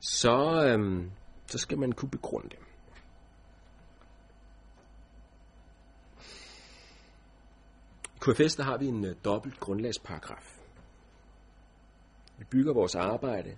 [0.00, 1.10] så, øhm,
[1.46, 2.58] så skal man kunne begrunde det.
[8.16, 10.60] I KFS der har vi en øh, dobbelt grundlagsparagraf.
[12.38, 13.56] Vi bygger vores arbejde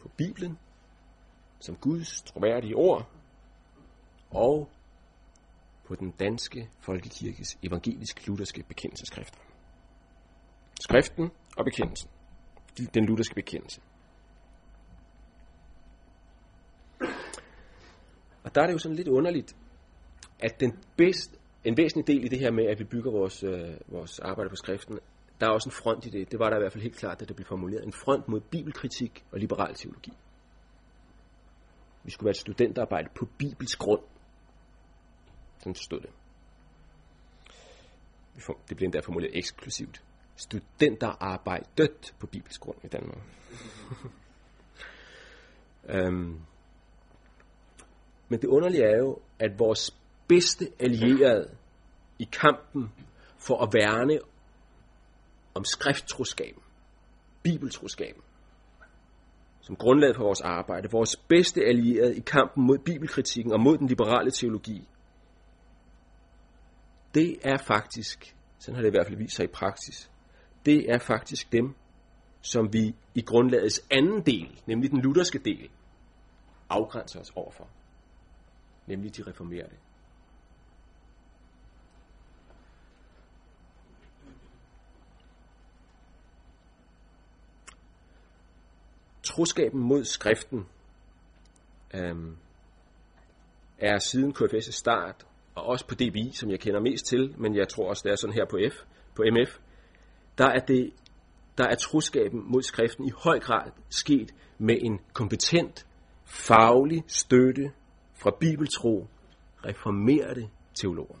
[0.00, 0.58] på Bibelen,
[1.58, 3.10] som Guds troværdige ord,
[4.30, 4.68] og
[5.90, 9.38] på den danske folkekirkes evangelisk-lutherske bekendelseskrifter.
[10.80, 12.10] Skriften og bekendelsen.
[12.94, 13.80] Den lutherske bekendelse.
[18.44, 19.56] Og der er det jo sådan lidt underligt,
[20.38, 23.74] at den bedst, en væsentlig del i det her med, at vi bygger vores, øh,
[23.88, 24.98] vores arbejde på skriften,
[25.40, 26.30] der er også en front i det.
[26.30, 27.84] Det var der i hvert fald helt klart, da det blev formuleret.
[27.84, 30.12] En front mod bibelkritik og liberal teologi.
[32.04, 34.02] Vi skulle være et studentarbejde på bibelsk grund.
[35.60, 36.10] Sådan stod det.
[38.68, 40.02] Det blev endda formuleret eksklusivt.
[41.78, 43.18] dødt på bibelsk grund i Danmark.
[46.08, 46.40] um,
[48.28, 49.96] men det underlige er jo, at vores
[50.28, 51.50] bedste allierede
[52.18, 52.92] i kampen
[53.38, 54.18] for at værne
[55.54, 56.62] om skrifttroskaben,
[57.42, 58.22] bibeltroskaben,
[59.60, 63.86] som grundlag for vores arbejde, vores bedste allierede i kampen mod bibelkritikken og mod den
[63.86, 64.88] liberale teologi,
[67.14, 70.10] det er faktisk, sådan har det i hvert fald vist sig i praksis,
[70.66, 71.74] det er faktisk dem,
[72.42, 75.70] som vi i grundlagets anden del, nemlig den lutherske del,
[76.68, 77.68] afgrænser os overfor.
[78.86, 79.76] Nemlig de reformerede.
[89.22, 90.66] Troskaben mod skriften
[91.94, 92.36] øhm,
[93.78, 97.68] er siden KFS' start, og også på DBI, som jeg kender mest til, men jeg
[97.68, 98.74] tror også, det er sådan her på F,
[99.14, 99.58] på MF,
[100.38, 100.92] der er, det,
[101.58, 105.86] der er troskaben mod skriften i høj grad sket med en kompetent,
[106.24, 107.72] faglig støtte
[108.14, 109.06] fra bibeltro,
[109.64, 111.16] reformerede teologer.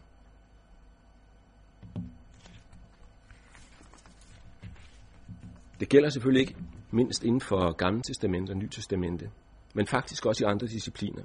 [5.80, 6.56] Det gælder selvfølgelig ikke
[6.90, 9.30] mindst inden for Gamle Testamente og Nye Testamente,
[9.74, 11.22] men faktisk også i andre discipliner.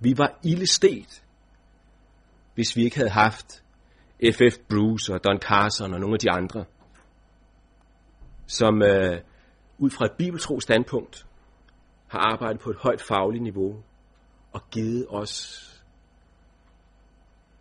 [0.00, 1.24] Vi var ildestet,
[2.54, 3.64] hvis vi ikke havde haft
[4.32, 4.58] F.F.
[4.68, 6.64] Bruce og Don Carson og nogle af de andre,
[8.46, 9.20] som øh,
[9.78, 11.26] ud fra et bibeltro standpunkt
[12.08, 13.82] har arbejdet på et højt fagligt niveau
[14.52, 15.66] og givet os,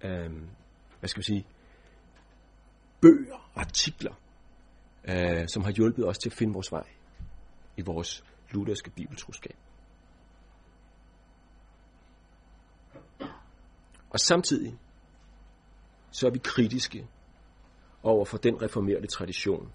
[0.04, 0.32] øh,
[1.00, 1.46] hvad skal vi sige,
[3.02, 4.14] bøger, artikler,
[5.04, 6.88] øh, som har hjulpet os til at finde vores vej
[7.78, 9.56] i vores lutherske bibeltroskab.
[14.10, 14.80] Og samtidig
[16.12, 17.07] så er vi kritiske
[18.03, 19.72] over for den reformerede tradition,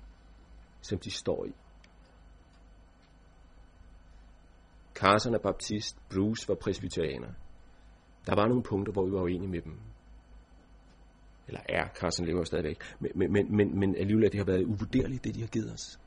[0.80, 1.52] som de står i.
[4.94, 7.32] Carson er baptist, Bruce var presbyterianer.
[8.26, 9.80] Der var nogle punkter, hvor vi var uenige med dem.
[11.48, 12.76] Eller er, Carson lever stadigvæk.
[13.00, 15.98] Men, men, men, men alligevel, det har været uvurderligt, det de har givet os.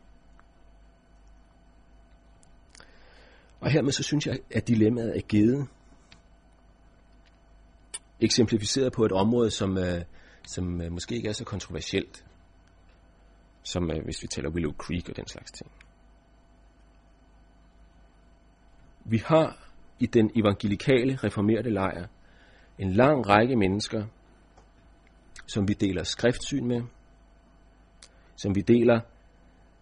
[3.59, 5.67] Og hermed så synes jeg, at dilemmaet er givet.
[8.21, 10.01] Eksemplificeret på et område, som, øh,
[10.47, 12.25] som øh, måske ikke er så kontroversielt,
[13.63, 15.71] som øh, hvis vi taler Willow Creek og den slags ting.
[19.05, 22.07] Vi har i den evangelikale reformerede lejr
[22.79, 24.05] en lang række mennesker,
[25.47, 26.81] som vi deler skriftsyn med,
[28.35, 28.99] som vi deler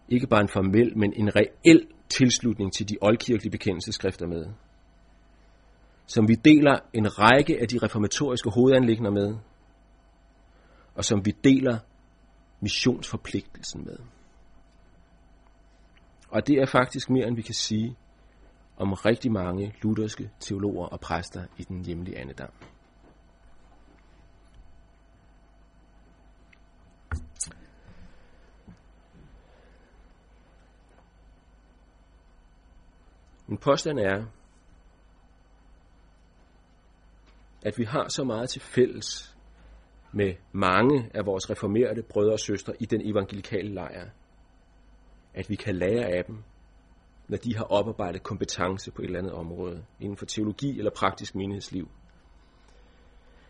[0.08, 4.46] ikke bare en formel, men en reel tilslutning til de oldkirkelige bekendelseskrifter med,
[6.06, 9.36] som vi deler en række af de reformatoriske hovedanlægner med,
[10.94, 11.78] og som vi deler
[12.60, 13.98] missionsforpligtelsen med.
[16.28, 17.96] Og det er faktisk mere, end vi kan sige
[18.76, 22.50] om rigtig mange lutherske teologer og præster i den hjemlige andedam.
[33.46, 34.24] Min påstand er,
[37.66, 39.36] at vi har så meget til fælles
[40.12, 44.08] med mange af vores reformerede brødre og søstre i den evangelikale lejr,
[45.34, 46.36] at vi kan lære af dem,
[47.28, 51.34] når de har oparbejdet kompetence på et eller andet område, inden for teologi eller praktisk
[51.34, 51.88] menighedsliv.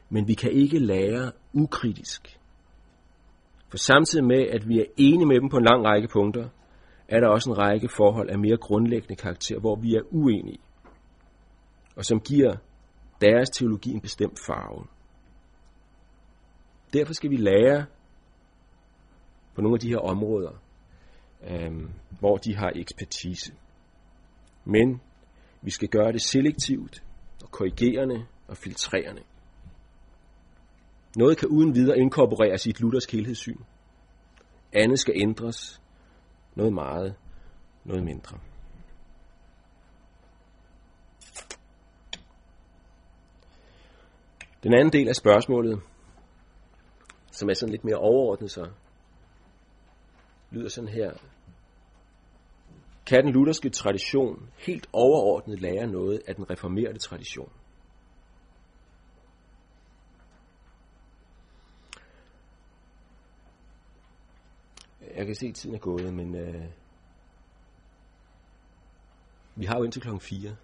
[0.08, 2.40] Men vi kan ikke lære ukritisk.
[3.68, 6.48] For samtidig med, at vi er enige med dem på en lang række punkter,
[7.08, 10.60] er der også en række forhold af mere grundlæggende karakter, hvor vi er uenige,
[11.96, 12.56] og som giver
[13.20, 14.86] deres teologi en bestemt farve.
[16.92, 17.86] Derfor skal vi lære
[19.54, 20.50] på nogle af de her områder,
[21.50, 21.90] øh,
[22.20, 23.52] hvor de har ekspertise.
[24.64, 25.00] Men
[25.62, 27.02] vi skal gøre det selektivt
[27.42, 29.22] og korrigerende og filtrerende.
[31.16, 33.58] Noget kan uden videre inkorporeres i et luthersk helhedssyn.
[34.72, 35.80] Andet skal ændres.
[36.54, 37.14] Noget meget,
[37.84, 38.38] noget mindre.
[44.62, 45.82] Den anden del af spørgsmålet
[47.36, 48.70] som er sådan lidt mere overordnet så,
[50.50, 51.12] lyder sådan her.
[53.06, 57.52] Kan den lutherske tradition helt overordnet lære noget af den reformerede tradition?
[65.16, 66.64] Jeg kan se, at tiden er gået, men øh,
[69.54, 70.56] vi har jo indtil klokken 4.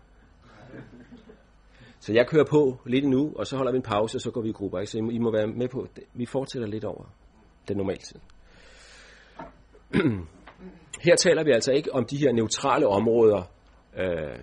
[2.03, 4.43] Så jeg kører på lidt nu, og så holder vi en pause, og så går
[4.43, 4.79] vi i grupper.
[4.79, 4.91] Ikke?
[4.91, 7.05] Så I må være med på, vi fortsætter lidt over
[7.69, 8.21] den normale tid.
[11.07, 13.43] Her taler vi altså ikke om de her neutrale områder,
[13.97, 14.39] øh,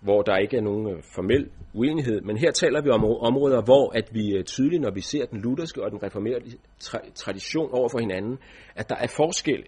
[0.00, 3.96] hvor der ikke er nogen øh, formel uenighed, men her taler vi om områder, hvor
[3.98, 6.44] at vi øh, tydeligt, når vi ser den lutherske og den reformerede
[6.82, 8.38] tra- tradition over for hinanden,
[8.74, 9.64] at der er forskel.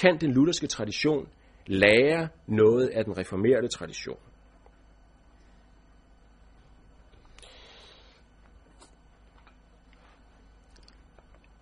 [0.00, 1.28] kan den lutherske tradition
[1.66, 4.18] lære noget af den reformerede tradition.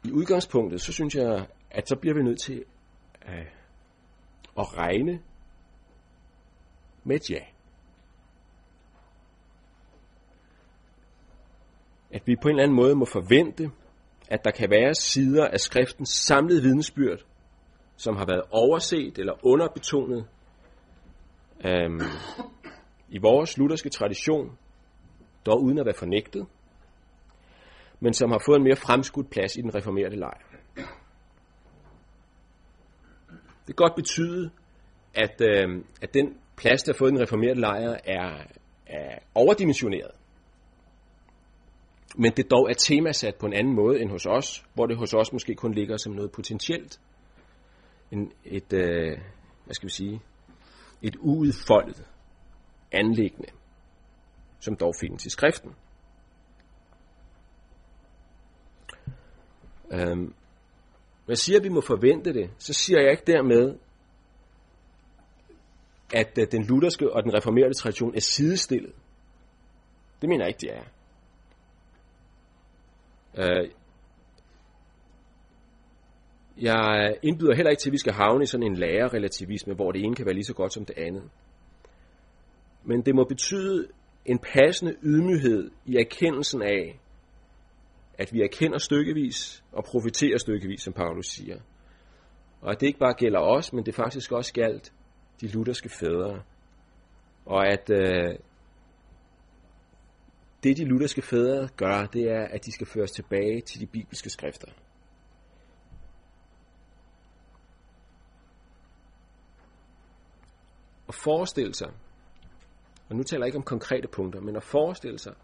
[0.05, 2.65] I udgangspunktet, så synes jeg, at så bliver vi nødt til
[3.23, 3.47] at,
[4.59, 5.21] at regne
[7.05, 7.41] med et ja.
[12.11, 13.71] At vi på en eller anden måde må forvente,
[14.29, 17.25] at der kan være sider af skriftens samlede vidnesbyrd,
[17.97, 20.27] som har været overset eller underbetonet
[21.65, 22.01] øhm,
[23.09, 24.59] i vores lutherske tradition,
[25.47, 26.47] dog uden at være fornægtet,
[28.05, 30.41] men som har fået en mere fremskudt plads i den reformerede lejr.
[33.67, 34.51] Det kan godt betyde,
[35.15, 38.45] at, øh, at den plads, der har fået den reformerede lejr, er,
[38.87, 40.11] er overdimensioneret.
[42.17, 45.15] Men det dog er temasat på en anden måde end hos os, hvor det hos
[45.15, 47.01] os måske kun ligger som noget potentielt.
[48.11, 49.19] En, et, øh,
[49.65, 50.21] hvad skal vi sige,
[51.03, 52.05] et uudfoldet
[52.93, 53.49] anlæggende,
[54.61, 55.75] som dog findes i skriften.
[59.95, 60.35] Øhm,
[61.27, 63.75] når jeg siger, at vi må forvente det, så siger jeg ikke dermed,
[66.15, 68.93] at øh, den lutherske og den reformerede tradition er sidestillet.
[70.21, 70.85] Det mener jeg ikke, det er.
[73.37, 73.71] Øh,
[76.61, 80.05] jeg indbyder heller ikke til, at vi skal havne i sådan en lærerrelativisme, hvor det
[80.05, 81.31] ene kan være lige så godt som det andet.
[82.85, 83.89] Men det må betyde
[84.27, 87.01] en passende ydmyghed i erkendelsen af,
[88.19, 91.61] at vi erkender stykkevis og profiterer stykkevis, som Paulus siger.
[92.61, 94.93] Og at det ikke bare gælder os, men det faktisk også galt
[95.41, 96.43] de lutherske fædre.
[97.47, 98.35] Og at øh,
[100.63, 104.31] det, de lutherske fædre gør, det er, at de skal føres tilbage til de bibelske
[104.31, 104.69] skrifter.
[111.07, 111.91] Og forestille sig,
[113.09, 115.35] og nu taler jeg ikke om konkrete punkter, men at forestille sig,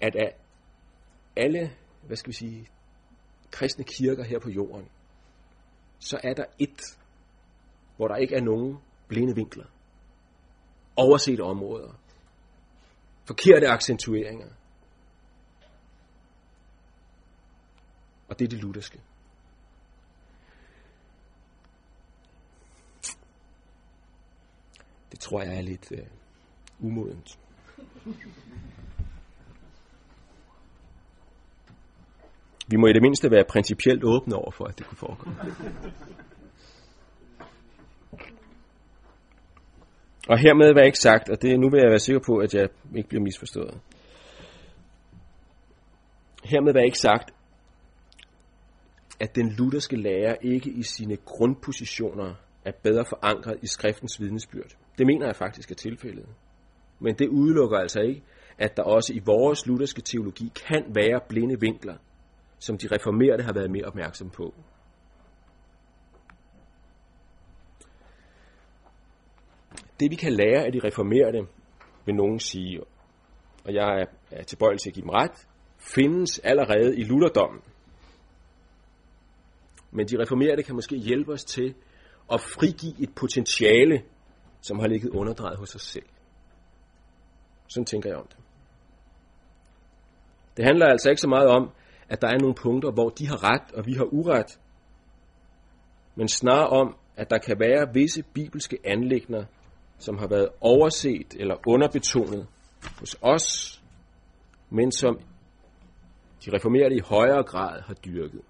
[0.00, 0.36] at af
[1.36, 1.72] alle,
[2.06, 2.68] hvad skal vi sige,
[3.50, 4.88] kristne kirker her på jorden,
[5.98, 6.98] så er der et,
[7.96, 8.78] hvor der ikke er nogen
[9.08, 9.66] blinde vinkler,
[10.96, 11.92] overset områder,
[13.24, 14.48] forkerte accentueringer.
[18.28, 19.00] Og det er det lutherske.
[25.10, 26.06] Det tror jeg er lidt øh,
[26.80, 27.38] umodent.
[32.68, 35.36] Vi må i det mindste være principielt åbne over for, at det kunne forekomme.
[40.28, 42.68] Og hermed var ikke sagt, og det, nu vil jeg være sikker på, at jeg
[42.96, 43.80] ikke bliver misforstået.
[46.44, 47.30] Hermed var ikke sagt,
[49.20, 54.76] at den lutherske lærer ikke i sine grundpositioner er bedre forankret i skriftens vidnesbyrd.
[54.98, 56.26] Det mener jeg faktisk er tilfældet.
[57.00, 58.22] Men det udelukker altså ikke,
[58.58, 61.96] at der også i vores lutherske teologi kan være blinde vinkler,
[62.58, 64.54] som de reformerede har været mere opmærksom på.
[70.00, 71.46] Det vi kan lære af de reformerede,
[72.06, 72.80] vil nogen sige,
[73.64, 75.46] og jeg er tilbøjelig til at give dem ret,
[75.78, 77.62] findes allerede i lutherdommen.
[79.90, 81.74] Men de reformerede kan måske hjælpe os til
[82.32, 84.02] at frigive et potentiale,
[84.60, 86.06] som har ligget underdrejet hos os selv.
[87.68, 88.36] Sådan tænker jeg om det.
[90.56, 91.70] Det handler altså ikke så meget om,
[92.08, 94.60] at der er nogle punkter, hvor de har ret, og vi har uret,
[96.14, 99.44] men snarere om, at der kan være visse bibelske anlægner,
[99.98, 102.46] som har været overset eller underbetonet
[102.98, 103.82] hos os,
[104.70, 105.20] men som
[106.44, 108.40] de reformerede i højere grad har dyrket.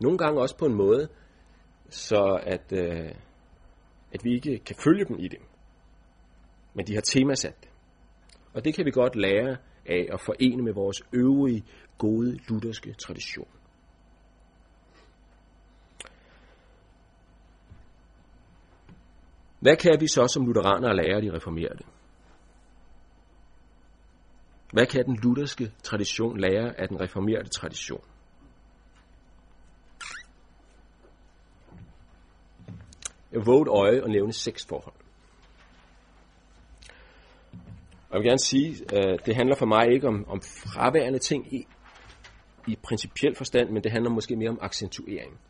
[0.00, 1.08] Nogle gange også på en måde,
[1.88, 3.10] så at, øh,
[4.12, 5.38] at vi ikke kan følge dem i det.
[6.74, 7.68] Men de har temasat det.
[8.54, 11.64] Og det kan vi godt lære af at forene med vores øvrige
[11.98, 13.48] gode lutherske tradition.
[19.60, 21.84] Hvad kan vi så som lutheraner lære af de reformerede?
[24.72, 28.04] Hvad kan den lutherske tradition lære af den reformerede tradition?
[33.32, 34.94] Jeg våget øje og nævne seks forhold.
[38.08, 41.54] Og jeg vil gerne sige, at det handler for mig ikke om, om fraværende ting
[42.66, 45.40] i, principiel forstand, men det handler måske mere om accentuering.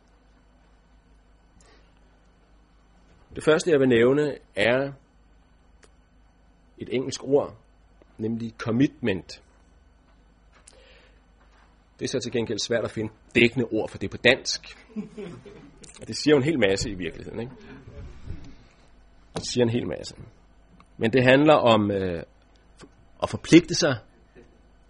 [3.35, 4.91] Det første, jeg vil nævne, er
[6.77, 7.57] et engelsk ord,
[8.17, 9.41] nemlig commitment.
[11.99, 14.77] Det er så til gengæld svært at finde dækkende ord for det på dansk.
[16.01, 17.39] Og det siger jo en hel masse i virkeligheden.
[17.39, 17.51] Ikke?
[19.35, 20.15] Det siger en hel masse.
[20.97, 22.23] Men det handler om øh,
[23.23, 23.95] at forpligte sig,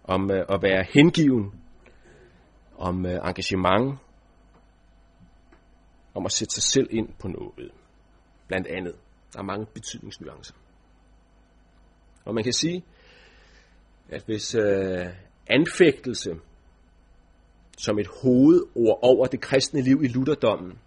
[0.04, 1.52] om øh, at være hengiven,
[2.78, 4.00] om øh, engagement,
[6.14, 7.72] om at sætte sig selv ind på noget.
[8.48, 8.96] Blandt andet.
[9.34, 10.54] Der er mange betydningsnuancer.
[12.26, 12.84] Og man kan sige,
[14.10, 15.06] at hvis øh,
[15.48, 16.40] anfægtelse
[17.78, 20.80] som et hovedord over det kristne liv i lutherdommen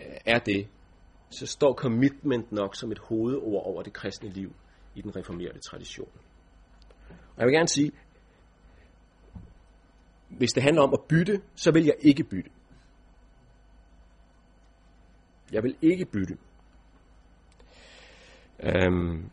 [0.00, 0.68] øh, er det,
[1.30, 4.52] så står commitment nok som et hovedord over det kristne liv
[4.94, 6.08] i den reformerede tradition.
[7.08, 7.92] Og jeg vil gerne sige,
[10.28, 12.50] hvis det handler om at bytte, så vil jeg ikke bytte.
[15.52, 16.36] Jeg vil ikke bytte.
[18.62, 19.30] Øhm,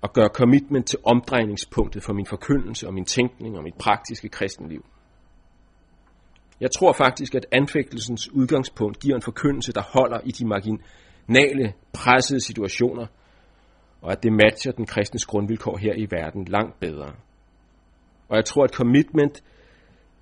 [0.00, 4.84] og gøre commitment til omdrejningspunktet for min forkyndelse og min tænkning og mit praktiske kristenliv.
[6.60, 12.40] Jeg tror faktisk, at anfægtelsens udgangspunkt giver en forkyndelse, der holder i de marginale, pressede
[12.40, 13.06] situationer,
[14.00, 17.12] og at det matcher den kristnes grundvilkår her i verden langt bedre.
[18.30, 19.44] Og jeg tror, at commitment,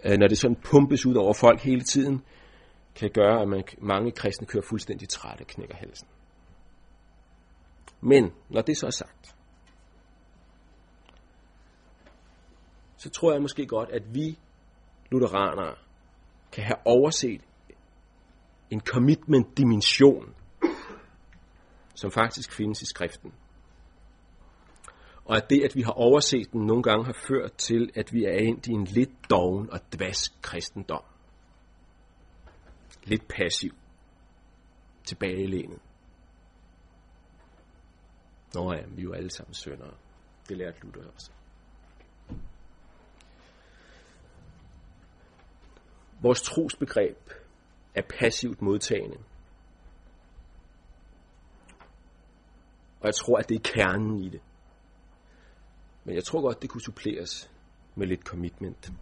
[0.04, 2.24] øh, når det sådan pumpes ud over folk hele tiden,
[2.94, 6.08] kan gøre, at man, mange kristne kører fuldstændig trætte og knækker halsen.
[8.00, 9.34] Men når det så er sagt,
[12.96, 14.38] så tror jeg måske godt, at vi
[15.10, 15.74] lutheranere
[16.52, 17.40] kan have overset
[18.70, 20.34] en commitment-dimension,
[21.94, 23.32] som faktisk findes i skriften.
[25.28, 28.24] Og at det, at vi har overset den, nogle gange har ført til, at vi
[28.24, 31.02] er ind i en lidt doven og dvask kristendom.
[33.04, 33.70] Lidt passiv.
[35.04, 35.78] Tilbagelænet.
[38.54, 39.94] Nå ja, vi er jo alle sammen søndere.
[40.48, 41.30] Det lærte Luther også.
[46.22, 47.30] Vores trosbegreb
[47.94, 49.16] er passivt modtagende.
[53.00, 54.40] Og jeg tror, at det er kernen i det.
[56.08, 57.50] Men jeg tror godt, det kunne suppleres
[57.94, 58.92] med lidt commitment.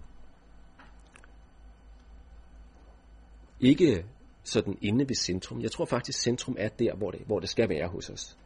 [3.61, 4.05] Ikke
[4.43, 5.61] sådan inde ved centrum.
[5.61, 8.39] Jeg tror faktisk, centrum er der, hvor det, hvor det skal være hos os.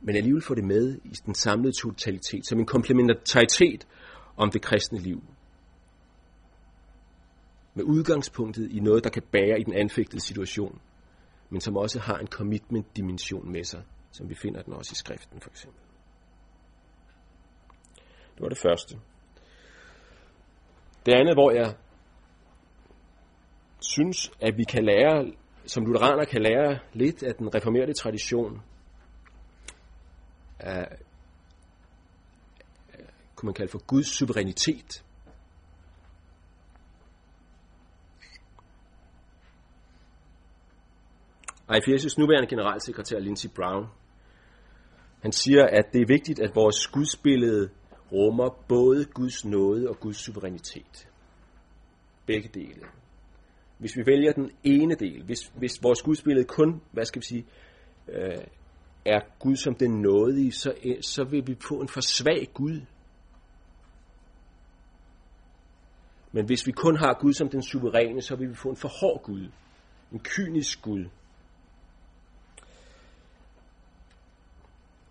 [0.00, 3.86] Men alligevel få det med i den samlede totalitet, som en komplementaritet
[4.36, 5.22] om det kristne liv
[7.74, 10.80] med udgangspunktet i noget, der kan bære i den anfægtede situation,
[11.50, 15.40] men som også har en commitment-dimension med sig, som vi finder den også i skriften
[15.40, 15.83] for eksempel.
[18.34, 18.98] Det var det første.
[21.06, 21.74] Det andet, hvor jeg
[23.80, 25.32] synes, at vi kan lære,
[25.66, 28.62] som lutheraner kan lære lidt af den reformerede tradition,
[30.58, 30.86] af,
[33.34, 35.04] kunne man kalde for Guds suverænitet.
[41.70, 43.86] IFS' nuværende generalsekretær Lindsey Brown,
[45.22, 47.70] han siger, at det er vigtigt, at vores gudsbillede
[48.14, 51.08] rummer både Guds nåde og Guds suverænitet.
[52.26, 52.80] Begge dele.
[53.78, 57.46] Hvis vi vælger den ene del, hvis, hvis vores gudsbillede kun, hvad skal vi sige,
[58.08, 58.44] øh,
[59.04, 62.80] er Gud som den nådige, så, så vil vi få en for svag Gud.
[66.32, 68.88] Men hvis vi kun har Gud som den suveræne, så vil vi få en for
[68.88, 69.48] hård Gud.
[70.12, 71.04] En kynisk Gud.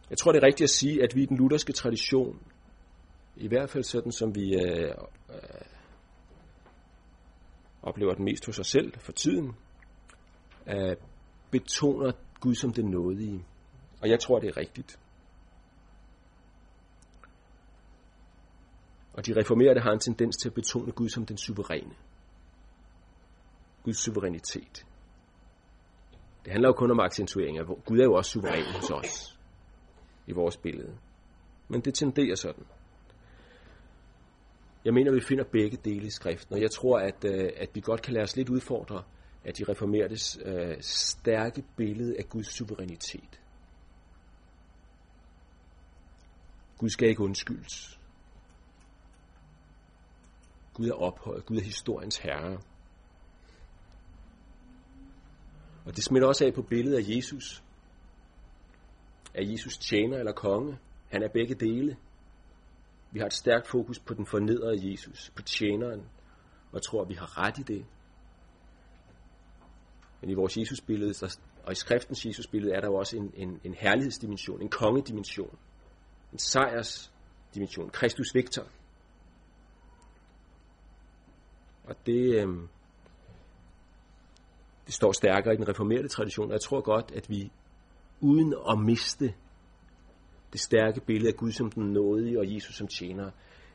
[0.09, 2.39] Jeg tror, det er rigtigt at sige, at vi i den lutherske tradition,
[3.35, 4.95] i hvert fald sådan som vi øh,
[5.29, 5.61] øh,
[7.81, 9.55] oplever den mest hos os selv for tiden,
[10.67, 10.95] øh,
[11.51, 13.45] betoner Gud som den nådige.
[14.01, 14.99] Og jeg tror, det er rigtigt.
[19.13, 21.95] Og de reformerede har en tendens til at betone Gud som den suveræne.
[23.83, 24.85] Guds suverænitet.
[26.45, 27.63] Det handler jo kun om accentueringer.
[27.85, 29.39] Gud er jo også suveræn hos os
[30.27, 30.97] i vores billede.
[31.67, 32.63] Men det tenderer sådan.
[34.85, 37.81] Jeg mener, vi finder begge dele i skriften, og jeg tror, at, øh, at vi
[37.81, 39.03] godt kan lade os lidt udfordre
[39.45, 43.41] af de reformertes øh, stærke billede af Guds suverænitet.
[46.77, 47.99] Gud skal ikke undskyldes.
[50.73, 51.45] Gud er ophøjet.
[51.45, 52.59] Gud er historiens herre.
[55.85, 57.63] Og det smitter også af på billedet af Jesus.
[59.33, 60.77] Er Jesus tjener eller konge?
[61.09, 61.97] Han er begge dele.
[63.13, 66.05] Vi har et stærkt fokus på den fornedrede Jesus, på tjeneren,
[66.71, 67.85] og tror, at vi har ret i det.
[70.21, 71.29] Men i vores Jesusbillede,
[71.63, 75.57] og i skriftens Jesusbillede, er der jo også en, en, en herlighedsdimension, en kongedimension,
[76.33, 78.63] en sejrsdimension, Kristus Victor.
[81.83, 82.47] Og det, øh,
[84.85, 87.51] det står stærkere i den reformerede tradition, og jeg tror godt, at vi
[88.21, 89.33] uden at miste
[90.53, 93.31] det stærke billede af Gud som den nådige og Jesus som tjener,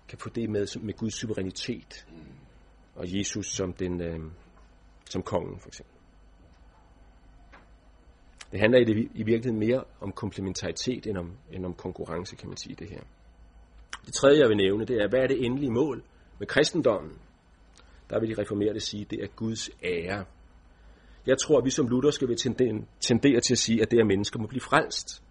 [0.09, 2.07] kan få det med med Guds suverænitet
[2.95, 4.20] og Jesus som, den, øh,
[5.11, 5.95] som kongen for eksempel.
[8.53, 12.49] Det handler i, det, i virkeligheden mere om komplementaritet end om, end om konkurrence, kan
[12.49, 13.01] man sige det her.
[14.07, 16.03] Det tredje, jeg vil nævne, det er, hvad er det endelige mål
[16.39, 17.18] med kristendommen?
[18.11, 20.24] Der vil de reformerede sige, det er Guds ære.
[21.26, 22.37] Jeg tror, at vi som lutherske vil
[23.01, 25.22] tendere til at sige, at det er mennesker må blive frelst.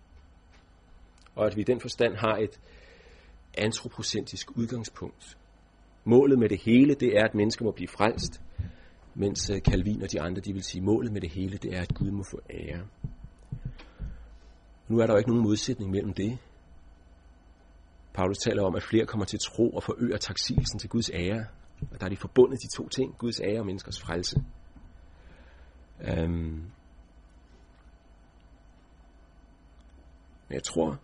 [1.37, 2.59] Og at vi i den forstand har et
[3.57, 5.37] antropocentrisk udgangspunkt.
[6.03, 8.41] Målet med det hele, det er, at mennesker må blive frelst,
[9.15, 11.81] mens øh, Calvin og de andre, de vil sige, målet med det hele, det er,
[11.81, 12.87] at Gud må få ære.
[14.87, 16.37] Nu er der jo ikke nogen modsætning mellem det.
[18.13, 21.45] Paulus taler om, at flere kommer til tro og forøger taksigelsen til Guds ære.
[21.91, 24.43] Og der er de forbundet de to ting, Guds ære og menneskers frelse.
[25.99, 26.71] Um,
[30.47, 30.99] men jeg tror,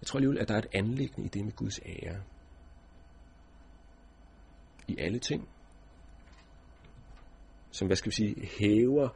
[0.00, 2.22] jeg tror alligevel, at der er et anlæggende i det med Guds ære.
[4.88, 5.48] I alle ting.
[7.70, 9.08] Som, hvad skal vi sige, hæver,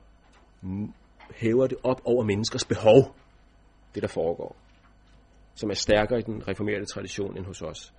[1.35, 3.17] hæver det op over menneskers behov,
[3.95, 4.57] det der foregår.
[5.55, 7.95] Som er stærkere i den reformerede tradition end hos os.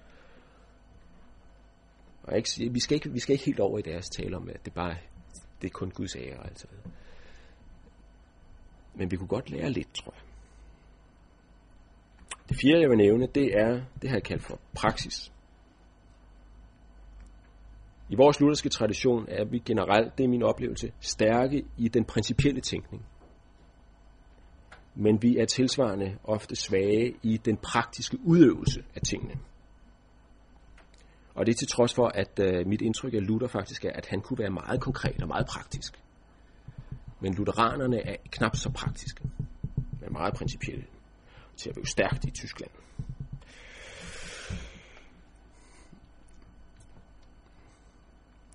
[2.24, 4.66] Og ikke, vi, skal ikke, vi skal ikke helt over i deres tale om, at
[4.66, 4.98] det bare
[5.62, 6.48] det er kun Guds ære.
[6.48, 6.68] Altså.
[8.96, 10.35] Men vi kunne godt lære lidt, tror jeg.
[12.50, 15.32] Det fjerde, jeg vil nævne, det er det her kaldt for praksis.
[18.10, 22.62] I vores lutherske tradition er vi generelt, det er min oplevelse, stærke i den principielle
[22.62, 23.06] tænkning.
[24.96, 29.34] Men vi er tilsvarende ofte svage i den praktiske udøvelse af tingene.
[31.36, 34.06] Og det er til trods for, at øh, mit indtryk af Luther faktisk er, at
[34.06, 35.93] han kunne være meget konkret og meget praktisk.
[37.20, 39.24] Men lutheranerne er knap så praktiske,
[40.02, 40.84] men meget principielle
[41.58, 42.72] til at blive stærkt i Tyskland.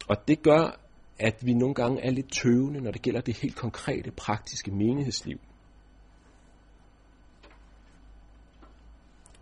[0.09, 0.81] Og det gør,
[1.19, 5.39] at vi nogle gange er lidt tøvende, når det gælder det helt konkrete, praktiske menighedsliv.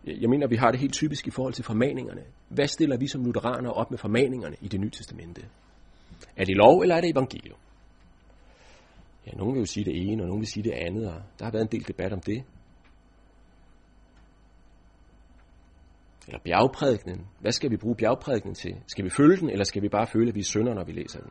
[0.07, 2.23] Jeg mener, vi har det helt typisk i forhold til formaningerne.
[2.49, 5.43] Hvad stiller vi som lutheraner op med formaningerne i det nye testamente?
[6.37, 7.59] Er det lov, eller er det evangelium?
[9.27, 11.45] Ja, nogen vil jo sige det ene, og nogen vil sige det andet, og der
[11.45, 12.45] har været en del debat om det.
[16.29, 17.27] Eller bjergprædikenen.
[17.41, 18.83] Hvad skal vi bruge bjergprædikningen til?
[18.87, 20.93] Skal vi følge den, eller skal vi bare føle, at vi er synder, når vi
[20.93, 21.31] læser den?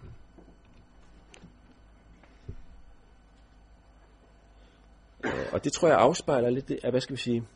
[5.26, 7.48] Øh, og det tror jeg afspejler lidt af, hvad skal vi sige,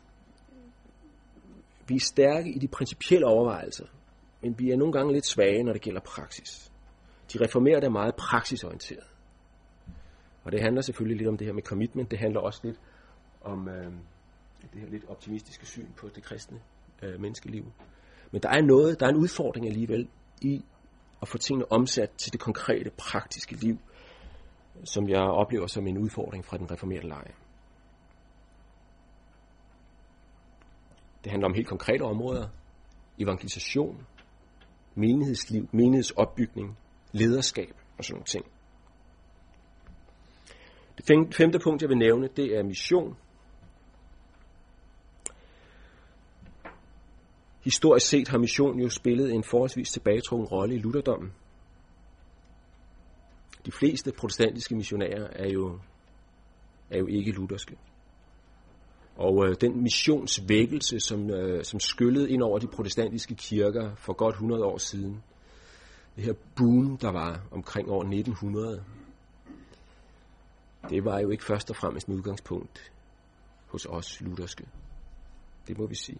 [1.88, 3.86] vi er stærke i de principielle overvejelser,
[4.40, 6.70] men vi er nogle gange lidt svage, når det gælder praksis.
[7.32, 9.06] De reformerede er meget praksisorienteret.
[10.44, 12.10] Og det handler selvfølgelig lidt om det her med commitment.
[12.10, 12.80] Det handler også lidt
[13.40, 13.92] om øh,
[14.72, 16.60] det her lidt optimistiske syn på det kristne
[17.02, 17.64] øh, menneskeliv.
[18.30, 20.08] Men der er noget, der er en udfordring alligevel
[20.40, 20.64] i
[21.22, 23.78] at få tingene omsat til det konkrete, praktiske liv,
[24.84, 27.32] som jeg oplever som en udfordring fra den reformerede leje.
[31.24, 32.48] Det handler om helt konkrete områder.
[33.18, 34.06] Evangelisation,
[34.94, 36.78] menighedsliv, menighedsopbygning,
[37.12, 38.44] lederskab og sådan nogle ting.
[40.98, 43.16] Det femte punkt, jeg vil nævne, det er mission.
[47.64, 51.32] Historisk set har mission jo spillet en forholdsvis tilbagetrukken rolle i lutherdommen.
[53.66, 55.78] De fleste protestantiske missionærer er jo,
[56.90, 57.76] er jo ikke lutherske.
[59.16, 64.32] Og øh, den missionsvækkelse, som, øh, som skyllede ind over de protestantiske kirker for godt
[64.32, 65.22] 100 år siden,
[66.16, 68.84] det her boom, der var omkring år 1900,
[70.90, 72.92] det var jo ikke først og fremmest med udgangspunkt
[73.66, 74.66] hos os lutherske.
[75.68, 76.18] Det må vi sige.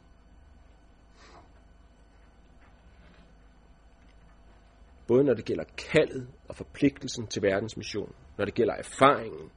[5.13, 9.51] Både når det gælder kaldet og forpligtelsen til verdens mission, når det gælder erfaringen,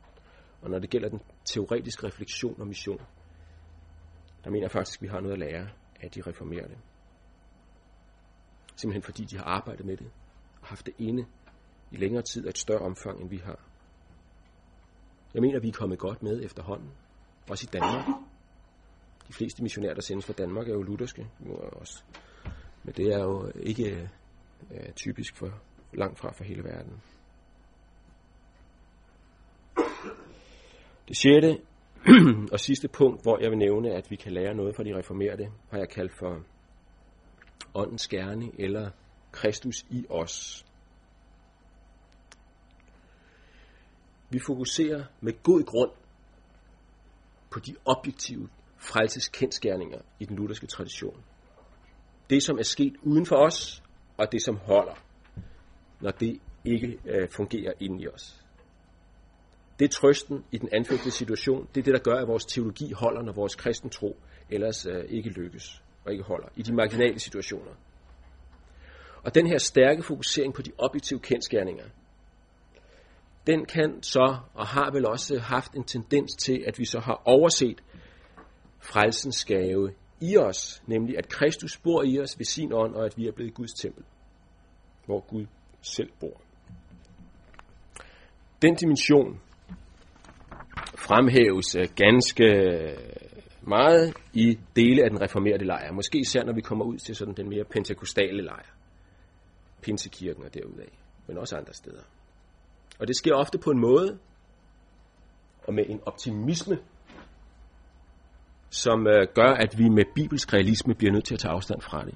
[0.61, 3.01] og når det gælder den teoretiske refleksion og mission,
[4.43, 5.69] der mener jeg faktisk, at vi har noget at lære
[6.01, 6.77] af de reformerede.
[8.75, 10.11] Simpelthen fordi de har arbejdet med det
[10.61, 11.25] og haft det inde
[11.91, 13.59] i længere tid af et større omfang, end vi har.
[15.33, 16.91] Jeg mener, at vi er kommet godt med efterhånden.
[17.49, 18.05] Også i Danmark.
[19.27, 21.27] De fleste missionærer, der sendes fra Danmark, er jo lutherske.
[21.71, 22.03] Også.
[22.83, 24.09] Men det er jo ikke
[24.69, 25.59] er typisk for
[25.93, 27.01] langt fra for hele verden.
[31.07, 31.59] Det sjette
[32.53, 35.51] og sidste punkt, hvor jeg vil nævne, at vi kan lære noget fra de reformerede,
[35.69, 36.43] har jeg kaldt for
[37.73, 38.89] åndens gerne eller
[39.31, 40.65] Kristus i os.
[44.29, 45.91] Vi fokuserer med god grund
[47.49, 51.23] på de objektive frelseskendskærninger i den lutherske tradition.
[52.29, 53.83] Det, som er sket uden for os,
[54.17, 54.95] og det, som holder,
[56.01, 58.41] når det ikke øh, fungerer inden i os.
[59.79, 61.67] Det er trøsten i den anfægtede situation.
[61.75, 64.17] Det er det, der gør, at vores teologi holder, når vores kristen tro
[64.49, 66.47] ellers øh, ikke lykkes og ikke holder.
[66.55, 67.71] I de marginale situationer.
[69.23, 71.85] Og den her stærke fokusering på de objektive kendskærninger,
[73.47, 77.21] den kan så, og har vel også haft en tendens til, at vi så har
[77.25, 77.83] overset
[78.79, 79.91] frelsens gave
[80.31, 83.31] i os, nemlig at Kristus bor i os ved sin ånd, og at vi er
[83.31, 84.03] blevet Guds tempel,
[85.05, 85.45] hvor Gud
[85.81, 86.41] selv bor.
[88.61, 89.41] Den dimension
[90.95, 92.97] fremhæves øh, ganske øh,
[93.61, 95.91] meget i dele af den reformerede lejr.
[95.91, 98.69] Måske især når vi kommer ud til sådan den mere pentekostale lejr.
[99.81, 100.91] Pinsekirken og derudaf,
[101.27, 102.03] men også andre steder.
[102.99, 104.19] Og det sker ofte på en måde,
[105.63, 106.77] og med en optimisme,
[108.75, 112.05] som øh, gør, at vi med bibelsk realisme bliver nødt til at tage afstand fra
[112.05, 112.15] det.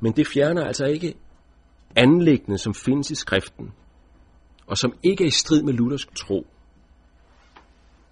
[0.00, 1.14] Men det fjerner altså ikke
[1.96, 3.72] anlæggende, som findes i skriften,
[4.66, 6.46] og som ikke er i strid med luthersk tro.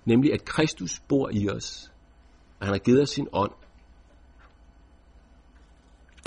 [0.05, 1.93] Nemlig at Kristus bor i os,
[2.61, 3.53] og han har givet os sin ånd.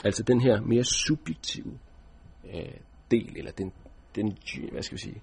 [0.03, 1.80] Altså den her mere subjektive
[2.53, 2.74] øh,
[3.12, 3.74] del, eller den,
[4.16, 4.38] den,
[4.72, 5.22] hvad skal vi sige,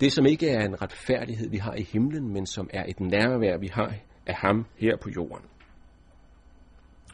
[0.00, 3.58] det som ikke er en retfærdighed, vi har i himlen, men som er et nærvær,
[3.58, 3.94] vi har
[4.26, 5.46] af ham her på jorden.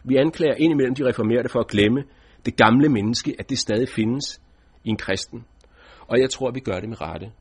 [0.05, 2.05] Vi anklager indimellem de reformerede for at glemme
[2.45, 4.41] det gamle menneske, at det stadig findes
[4.85, 5.45] i en kristen.
[6.01, 7.33] Og jeg tror, vi gør det med rette.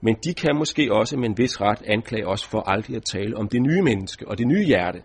[0.00, 3.36] Men de kan måske også med en vis ret anklage os for aldrig at tale
[3.36, 5.02] om det nye menneske og det nye hjerte,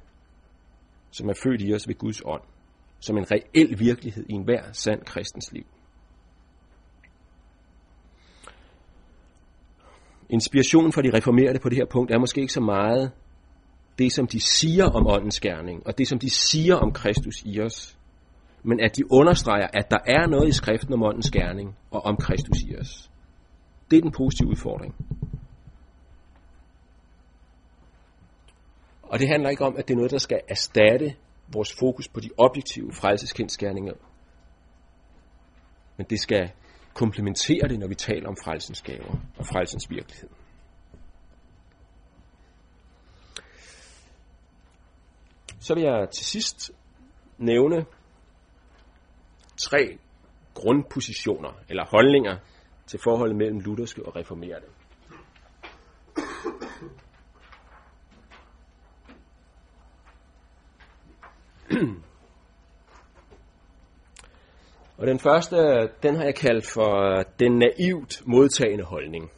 [1.11, 2.41] som er født i os ved Guds ånd,
[2.99, 5.65] som en reel virkelighed i enhver sand kristens liv.
[10.29, 13.11] Inspirationen for de reformerede på det her punkt er måske ikke så meget
[13.97, 17.61] det, som de siger om åndens gerning, og det, som de siger om Kristus i
[17.61, 17.97] os,
[18.63, 22.17] men at de understreger, at der er noget i skriften om åndens gerning og om
[22.17, 23.11] Kristus i os.
[23.91, 24.95] Det er den positive udfordring.
[29.03, 31.15] Og det handler ikke om, at det er noget, der skal erstatte
[31.53, 33.93] vores fokus på de objektive frelseskendskærninger.
[35.97, 36.51] Men det skal
[36.93, 40.29] komplementere det, når vi taler om frelsens gaver og frelsens virkelighed.
[45.67, 46.71] Så vil jeg til sidst
[47.37, 47.85] nævne
[49.57, 49.97] tre
[50.53, 52.37] grundpositioner eller holdninger
[52.85, 54.65] til forholdet mellem lutherske og reformerede.
[64.97, 65.57] Og den første,
[66.03, 69.31] den har jeg kaldt for den naivt modtagende holdning.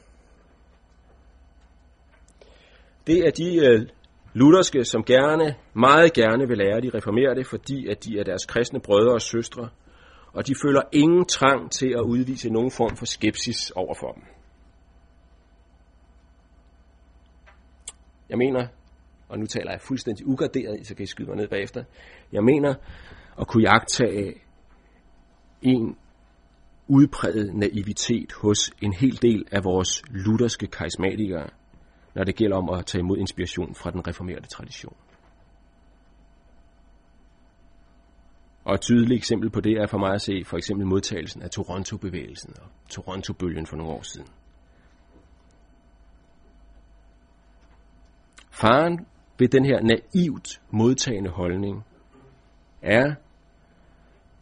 [3.07, 3.89] Det er de øh,
[4.33, 8.79] lutherske, som gerne, meget gerne vil lære de reformerede, fordi at de er deres kristne
[8.79, 9.69] brødre og søstre,
[10.33, 14.23] og de føler ingen trang til at udvise nogen form for skepsis over for dem.
[18.29, 18.67] Jeg mener,
[19.29, 21.83] og nu taler jeg fuldstændig ugarderet, så kan I skyde mig ned bagefter,
[22.31, 22.73] jeg mener
[23.39, 24.41] at kunne jagtage
[25.61, 25.97] en
[26.87, 31.49] udpræget naivitet hos en hel del af vores lutherske karismatikere,
[32.15, 34.95] når det gælder om at tage imod inspiration fra den reformerede tradition.
[38.63, 41.49] Og et tydeligt eksempel på det er for mig at se for eksempel modtagelsen af
[41.49, 44.27] Toronto-bevægelsen og Toronto-bølgen for nogle år siden.
[48.51, 49.07] Faren
[49.39, 51.85] ved den her naivt modtagende holdning
[52.81, 53.15] er,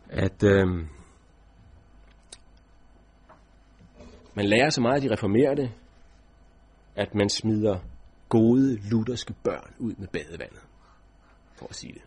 [0.10, 0.68] at øh,
[4.36, 5.72] man lærer så meget af de reformerede,
[6.98, 7.80] at man smider
[8.30, 10.62] gode lutherske børn ud med badevandet,
[11.56, 12.02] for at sige det.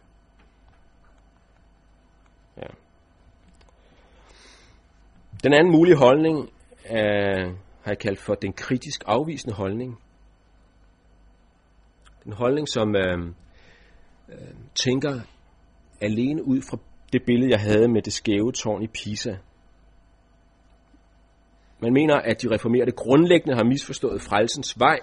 [2.56, 2.66] Ja.
[5.42, 6.50] Den anden mulige holdning
[6.84, 7.44] er,
[7.82, 9.98] har jeg kaldt for den kritisk afvisende holdning.
[12.24, 13.18] Den holdning, som øh,
[14.28, 15.20] øh, tænker
[16.00, 16.78] alene ud fra
[17.12, 19.36] det billede, jeg havde med det skæve tårn i Pisa.
[21.82, 24.98] Man mener, at de reformerede grundlæggende har misforstået frelsens vej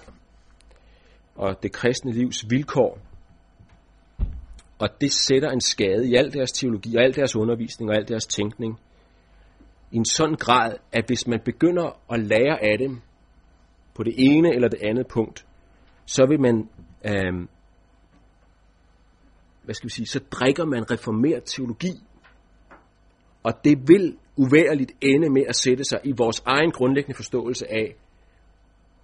[1.36, 3.00] og det kristne livs vilkår
[4.80, 8.08] og det sætter en skade i al deres teologi, og al deres undervisning og al
[8.08, 8.80] deres tænkning.
[9.92, 13.02] I en sådan grad, at hvis man begynder at lære af dem
[13.96, 15.46] på det ene eller det andet punkt,
[16.06, 16.70] så vil man,
[17.06, 17.48] øh,
[19.64, 22.04] hvad skal vi sige, så drikker man reformeret teologi,
[23.44, 27.96] Og det vil uværligt ende med at sætte sig i vores egen grundlæggende forståelse af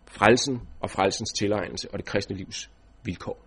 [0.07, 2.71] frelsen og frelsens tilegnelse og det kristne livs
[3.03, 3.45] vilkår.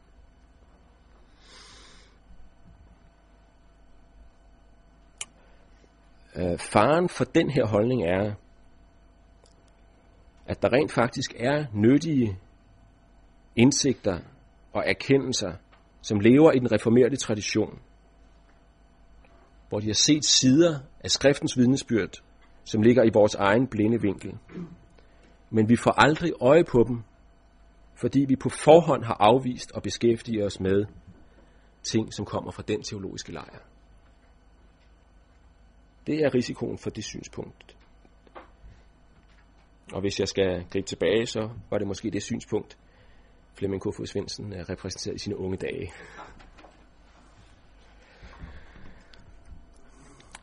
[6.37, 8.35] Øh, faren for den her holdning er,
[10.47, 12.39] at der rent faktisk er nyttige
[13.57, 14.19] indsigter
[14.73, 15.53] og erkendelser,
[16.03, 17.79] som lever i den reformerede tradition,
[19.69, 22.23] hvor de har set sider af skriftens vidnesbyrd,
[22.65, 24.39] som ligger i vores egen blinde vinkel.
[25.51, 27.03] Men vi får aldrig øje på dem,
[27.95, 30.85] fordi vi på forhånd har afvist og beskæftiget os med
[31.83, 33.59] ting, som kommer fra den teologiske lejr.
[36.07, 37.77] Det er risikoen for det synspunkt.
[39.93, 42.79] Og hvis jeg skal gribe tilbage, så var det måske det synspunkt,
[43.55, 44.09] Flemming K.
[44.09, 45.93] Svendsen repræsenterede repræsenteret i sine unge dage.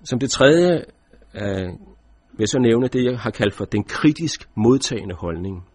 [0.03, 0.83] Som det tredje
[1.33, 1.67] øh,
[2.31, 5.67] vil jeg så nævne det, jeg har kaldt for den kritisk modtagende holdning.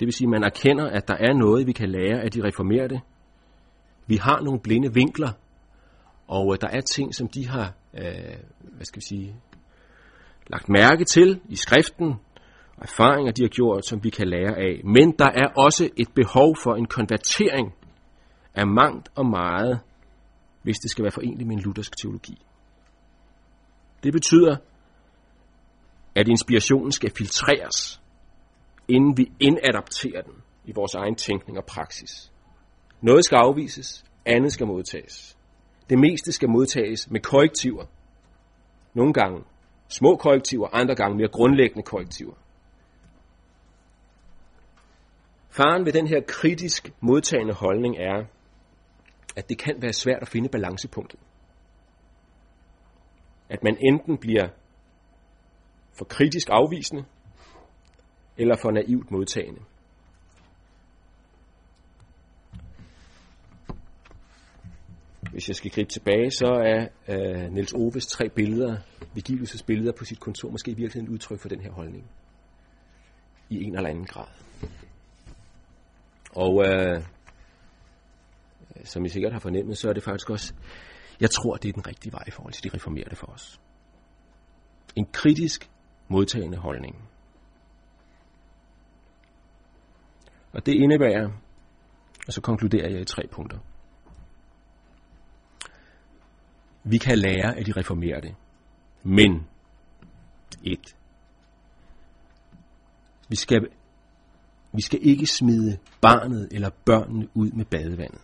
[0.00, 2.44] Det vil sige, at man erkender, at der er noget, vi kan lære af de
[2.44, 3.00] reformerede.
[4.06, 5.32] Vi har nogle blinde vinkler,
[6.28, 9.36] og øh, der er ting, som de har, øh, hvad skal vi sige,
[10.46, 12.14] lagt mærke til i skriften,
[12.76, 14.80] og erfaringer, de har gjort, som vi kan lære af.
[14.84, 17.74] Men der er også et behov for en konvertering
[18.54, 19.80] af mangt og meget,
[20.62, 22.38] hvis det skal være forenligt med en luthersk teologi.
[24.04, 24.56] Det betyder,
[26.14, 28.00] at inspirationen skal filtreres,
[28.88, 30.34] inden vi indadapterer den
[30.64, 32.32] i vores egen tænkning og praksis.
[33.00, 35.36] Noget skal afvises, andet skal modtages.
[35.90, 37.84] Det meste skal modtages med korrektiver.
[38.94, 39.44] Nogle gange
[39.88, 42.34] små korrektiver, andre gange mere grundlæggende korrektiver.
[45.50, 48.24] Faren ved den her kritisk modtagende holdning er,
[49.36, 51.20] at det kan være svært at finde balancepunktet.
[53.48, 54.48] At man enten bliver
[55.92, 57.04] for kritisk afvisende,
[58.36, 59.60] eller for naivt modtagende.
[65.30, 68.76] Hvis jeg skal gribe tilbage, så er øh, Niels Oves tre billeder,
[69.14, 72.10] Vigiluses billeder på sit kontor, måske i virkeligheden et udtryk for den her holdning.
[73.48, 74.26] I en eller anden grad.
[76.30, 77.02] Og øh, øh
[78.84, 80.54] som I sikkert har fornemmet, så er det faktisk også,
[81.20, 83.60] jeg tror, det er den rigtige vej i forhold til de reformerede for os.
[84.96, 85.70] En kritisk
[86.08, 87.08] modtagende holdning.
[90.52, 91.30] Og det indebærer,
[92.26, 93.58] og så konkluderer jeg i tre punkter.
[96.84, 98.34] Vi kan lære af de reformerede,
[99.02, 99.46] men
[100.62, 100.96] et.
[103.28, 103.68] Vi skal,
[104.72, 108.20] vi skal ikke smide barnet eller børnene ud med badevandet.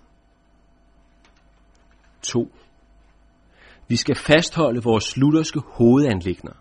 [2.23, 2.53] 2.
[3.91, 6.53] Vi skal fastholde vores lutherske hovedanlægner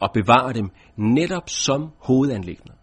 [0.00, 2.74] og bevare dem netop som hovedanlægner.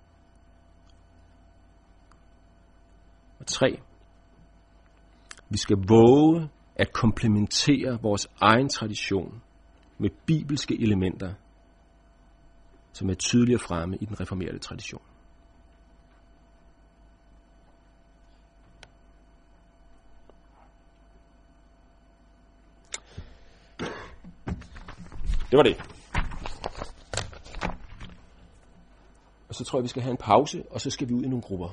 [3.40, 3.80] Og tre.
[5.50, 9.42] Vi skal våge at komplementere vores egen tradition
[9.98, 11.34] med bibelske elementer,
[12.94, 15.09] som er tydeligere fremme i den reformerede tradition.
[25.50, 25.78] Det var det.
[29.50, 31.28] Og så tror jeg, vi skal have en pause, og så skal vi ud i
[31.28, 31.70] nogle grupper.